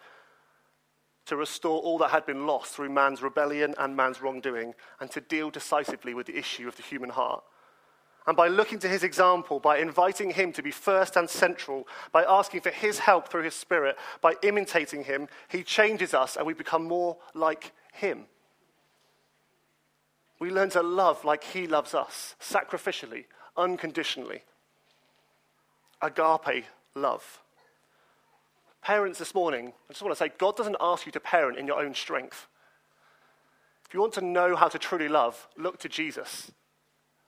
to 1.25 1.35
restore 1.35 1.79
all 1.81 1.97
that 1.97 2.11
had 2.11 2.25
been 2.25 2.45
lost 2.45 2.75
through 2.75 2.89
man's 2.89 3.21
rebellion 3.21 3.73
and 3.79 3.95
man's 3.95 4.21
wrongdoing, 4.21 4.75
and 4.99 5.09
to 5.09 5.21
deal 5.21 5.49
decisively 5.49 6.13
with 6.13 6.27
the 6.27 6.37
issue 6.37 6.67
of 6.67 6.75
the 6.75 6.83
human 6.83 7.09
heart. 7.09 7.43
And 8.27 8.35
by 8.35 8.47
looking 8.47 8.79
to 8.79 8.87
his 8.87 9.03
example, 9.03 9.59
by 9.59 9.77
inviting 9.77 10.31
him 10.31 10.51
to 10.53 10.63
be 10.63 10.71
first 10.71 11.15
and 11.15 11.29
central, 11.29 11.87
by 12.11 12.23
asking 12.23 12.61
for 12.61 12.71
his 12.71 12.99
help 12.99 13.27
through 13.27 13.43
his 13.43 13.53
spirit, 13.53 13.97
by 14.19 14.33
imitating 14.41 15.03
him, 15.03 15.27
he 15.47 15.63
changes 15.63 16.13
us 16.13 16.35
and 16.35 16.47
we 16.47 16.53
become 16.53 16.85
more 16.85 17.17
like 17.35 17.71
him. 17.93 18.25
We 20.39 20.49
learn 20.49 20.71
to 20.71 20.81
love 20.81 21.23
like 21.23 21.43
he 21.43 21.67
loves 21.67 21.93
us, 21.93 22.35
sacrificially, 22.41 23.25
unconditionally. 23.55 24.41
Agape 26.01 26.65
love. 26.95 27.41
Parents 28.81 29.19
this 29.19 29.33
morning, 29.33 29.71
I 29.89 29.93
just 29.93 30.01
want 30.01 30.13
to 30.13 30.19
say 30.19 30.31
God 30.37 30.55
doesn't 30.55 30.77
ask 30.79 31.05
you 31.05 31.11
to 31.11 31.19
parent 31.19 31.57
in 31.57 31.67
your 31.67 31.79
own 31.79 31.93
strength. 31.93 32.47
If 33.87 33.93
you 33.93 33.99
want 33.99 34.13
to 34.13 34.21
know 34.21 34.55
how 34.55 34.67
to 34.67 34.79
truly 34.79 35.07
love, 35.07 35.47
look 35.57 35.79
to 35.79 35.89
Jesus. 35.89 36.51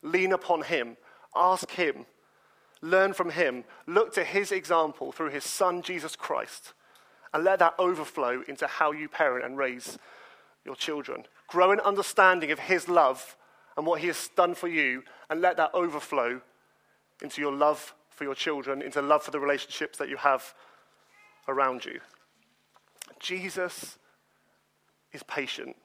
Lean 0.02 0.32
upon 0.32 0.64
him. 0.64 0.98
Ask 1.36 1.72
him. 1.72 2.06
Learn 2.82 3.14
from 3.14 3.32
him. 3.32 3.64
Look 3.86 4.14
to 4.14 4.24
his 4.24 4.52
example 4.52 5.12
through 5.12 5.32
his 5.32 5.44
son, 5.44 5.82
Jesus 5.82 6.16
Christ. 6.16 6.74
And 7.34 7.44
let 7.44 7.60
that 7.60 7.76
overflow 7.78 8.44
into 8.48 8.68
how 8.68 8.92
you 8.92 9.10
parent 9.10 9.46
and 9.46 9.58
raise 9.58 9.98
your 10.66 10.76
children. 10.76 11.26
Grow 11.48 11.72
an 11.72 11.80
understanding 11.80 12.52
of 12.52 12.60
his 12.60 12.88
love 12.88 13.36
and 13.76 13.86
what 13.86 14.02
he 14.02 14.08
has 14.08 14.30
done 14.36 14.56
for 14.56 14.68
you, 14.68 15.04
and 15.30 15.40
let 15.40 15.56
that 15.58 15.70
overflow 15.76 16.42
into 17.22 17.42
your 17.42 17.54
love 17.54 17.94
for 18.10 18.24
your 18.24 18.34
children, 18.34 18.82
into 18.82 19.02
love 19.04 19.22
for 19.22 19.30
the 19.30 19.40
relationships 19.40 20.00
that 20.00 20.10
you 20.10 20.18
have 20.18 20.56
around 21.48 21.86
you. 21.86 22.00
Jesus 23.20 24.00
is 25.14 25.22
patient. 25.24 25.76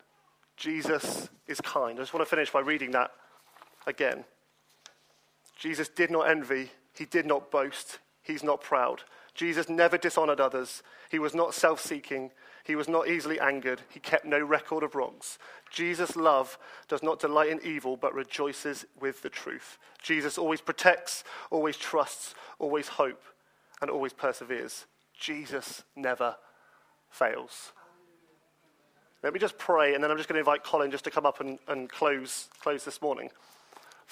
Jesus 0.56 1.28
is 1.46 1.60
kind. 1.60 1.98
I 1.98 2.02
just 2.02 2.14
want 2.14 2.26
to 2.26 2.30
finish 2.30 2.50
by 2.50 2.60
reading 2.60 2.92
that 2.92 3.10
again. 3.86 4.24
Jesus 5.58 5.88
did 5.88 6.10
not 6.10 6.28
envy, 6.28 6.70
he 6.94 7.04
did 7.04 7.26
not 7.26 7.50
boast, 7.50 7.98
he's 8.22 8.42
not 8.42 8.60
proud. 8.60 9.02
Jesus 9.34 9.68
never 9.68 9.96
dishonored 9.96 10.40
others, 10.40 10.82
he 11.10 11.18
was 11.18 11.34
not 11.34 11.54
self 11.54 11.80
seeking, 11.80 12.30
he 12.64 12.74
was 12.76 12.88
not 12.88 13.08
easily 13.08 13.40
angered, 13.40 13.80
he 13.88 14.00
kept 14.00 14.24
no 14.24 14.40
record 14.40 14.82
of 14.82 14.94
wrongs. 14.94 15.38
Jesus' 15.70 16.16
love 16.16 16.58
does 16.88 17.02
not 17.02 17.18
delight 17.18 17.48
in 17.48 17.60
evil, 17.64 17.96
but 17.96 18.14
rejoices 18.14 18.84
with 19.00 19.22
the 19.22 19.30
truth. 19.30 19.78
Jesus 20.02 20.36
always 20.36 20.60
protects, 20.60 21.24
always 21.50 21.76
trusts, 21.76 22.34
always 22.58 22.88
hope, 22.88 23.22
and 23.80 23.90
always 23.90 24.12
perseveres. 24.12 24.86
Jesus 25.18 25.82
never 25.96 26.36
fails. 27.10 27.72
Let 29.22 29.32
me 29.32 29.38
just 29.38 29.56
pray, 29.56 29.94
and 29.94 30.02
then 30.02 30.10
I'm 30.10 30.16
just 30.16 30.28
going 30.28 30.34
to 30.34 30.40
invite 30.40 30.64
Colin 30.64 30.90
just 30.90 31.04
to 31.04 31.10
come 31.10 31.26
up 31.26 31.40
and, 31.40 31.58
and 31.68 31.88
close, 31.88 32.48
close 32.60 32.84
this 32.84 33.00
morning. 33.00 33.30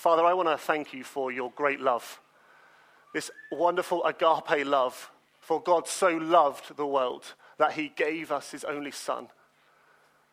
Father, 0.00 0.24
I 0.24 0.32
want 0.32 0.48
to 0.48 0.56
thank 0.56 0.94
you 0.94 1.04
for 1.04 1.30
your 1.30 1.50
great 1.50 1.78
love. 1.78 2.22
this 3.12 3.30
wonderful 3.52 4.02
agape 4.06 4.64
love. 4.64 5.10
For 5.40 5.60
God 5.60 5.86
so 5.86 6.08
loved 6.16 6.74
the 6.74 6.86
world 6.86 7.34
that 7.58 7.72
he 7.72 7.92
gave 7.94 8.32
us 8.32 8.50
his 8.50 8.64
only 8.64 8.92
Son. 8.92 9.28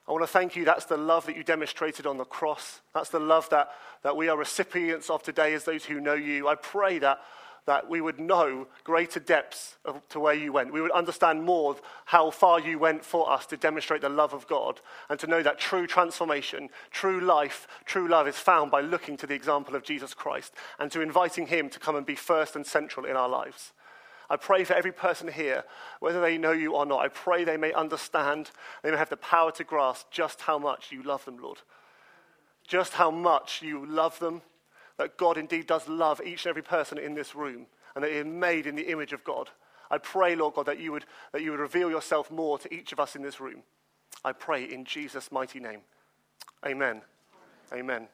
I 0.07 0.13
want 0.13 0.23
to 0.23 0.27
thank 0.27 0.55
you. 0.55 0.63
That's 0.63 0.85
the 0.85 0.95
love 0.95 1.25
that 1.25 1.35
you 1.35 1.43
demonstrated 1.43 2.07
on 2.07 2.17
the 2.17 2.23
cross. 2.23 2.79
That's 2.93 3.09
the 3.09 3.19
love 3.19 3.49
that, 3.49 3.71
that 4.03 4.15
we 4.15 4.29
are 4.29 4.37
recipients 4.37 5.09
of 5.09 5.21
today 5.21 5.53
as 5.53 5.65
those 5.65 5.83
who 5.83 5.99
know 5.99 6.13
you. 6.13 6.47
I 6.47 6.55
pray 6.55 6.99
that 6.99 7.19
that 7.67 7.89
we 7.89 7.99
would 7.99 8.17
know 8.19 8.65
greater 8.85 9.19
depths 9.19 9.75
of, 9.83 10.01
to 10.07 10.21
where 10.21 10.33
you 10.33 10.53
went. 10.53 10.71
We 10.71 10.81
would 10.81 10.91
understand 10.91 11.43
more 11.43 11.75
how 12.05 12.31
far 12.31 12.61
you 12.61 12.79
went 12.79 13.03
for 13.03 13.29
us 13.29 13.45
to 13.47 13.57
demonstrate 13.57 14.01
the 14.01 14.09
love 14.09 14.33
of 14.33 14.47
God 14.47 14.79
and 15.09 15.19
to 15.19 15.27
know 15.27 15.43
that 15.43 15.59
true 15.59 15.85
transformation, 15.85 16.69
true 16.91 17.19
life, 17.19 17.67
true 17.85 18.07
love 18.07 18.25
is 18.25 18.37
found 18.37 18.71
by 18.71 18.79
looking 18.79 19.17
to 19.17 19.27
the 19.27 19.35
example 19.35 19.75
of 19.75 19.83
Jesus 19.83 20.13
Christ 20.13 20.55
and 20.79 20.89
to 20.91 21.01
inviting 21.01 21.47
Him 21.47 21.69
to 21.69 21.79
come 21.79 21.97
and 21.97 22.05
be 22.05 22.15
first 22.15 22.55
and 22.55 22.65
central 22.65 23.05
in 23.05 23.17
our 23.17 23.29
lives. 23.29 23.73
I 24.29 24.37
pray 24.37 24.63
for 24.63 24.73
every 24.73 24.93
person 24.93 25.27
here, 25.27 25.65
whether 25.99 26.21
they 26.21 26.37
know 26.37 26.51
you 26.53 26.73
or 26.73 26.85
not, 26.85 27.03
I 27.03 27.09
pray 27.09 27.43
they 27.43 27.57
may 27.57 27.73
understand, 27.73 28.51
they 28.81 28.91
may 28.91 28.97
have 28.97 29.09
the 29.09 29.17
power 29.17 29.51
to 29.51 29.63
grasp 29.65 30.07
just 30.09 30.41
how 30.41 30.57
much 30.57 30.91
you 30.91 31.03
love 31.03 31.25
them, 31.25 31.37
Lord. 31.37 31.59
Just 32.65 32.93
how 32.93 33.11
much 33.11 33.61
you 33.61 33.85
love 33.85 34.19
them 34.19 34.41
that 34.97 35.17
God 35.17 35.37
indeed 35.37 35.67
does 35.67 35.87
love 35.87 36.21
each 36.23 36.45
and 36.45 36.49
every 36.49 36.63
person 36.63 36.97
in 36.97 37.13
this 37.13 37.35
room 37.35 37.67
and 37.95 38.03
that 38.03 38.11
he 38.11 38.17
is 38.17 38.25
made 38.25 38.67
in 38.67 38.75
the 38.75 38.89
image 38.91 39.13
of 39.13 39.23
God. 39.23 39.49
I 39.89 39.97
pray, 39.97 40.35
Lord 40.35 40.55
God, 40.55 40.65
that 40.65 40.79
you, 40.79 40.91
would, 40.91 41.05
that 41.31 41.41
you 41.41 41.51
would 41.51 41.59
reveal 41.59 41.89
yourself 41.89 42.29
more 42.29 42.59
to 42.59 42.73
each 42.73 42.91
of 42.91 42.99
us 42.99 43.15
in 43.15 43.21
this 43.21 43.39
room. 43.39 43.63
I 44.25 44.33
pray 44.33 44.63
in 44.65 44.85
Jesus' 44.85 45.31
mighty 45.31 45.59
name. 45.59 45.81
Amen. 46.65 47.01
Amen. 47.73 48.07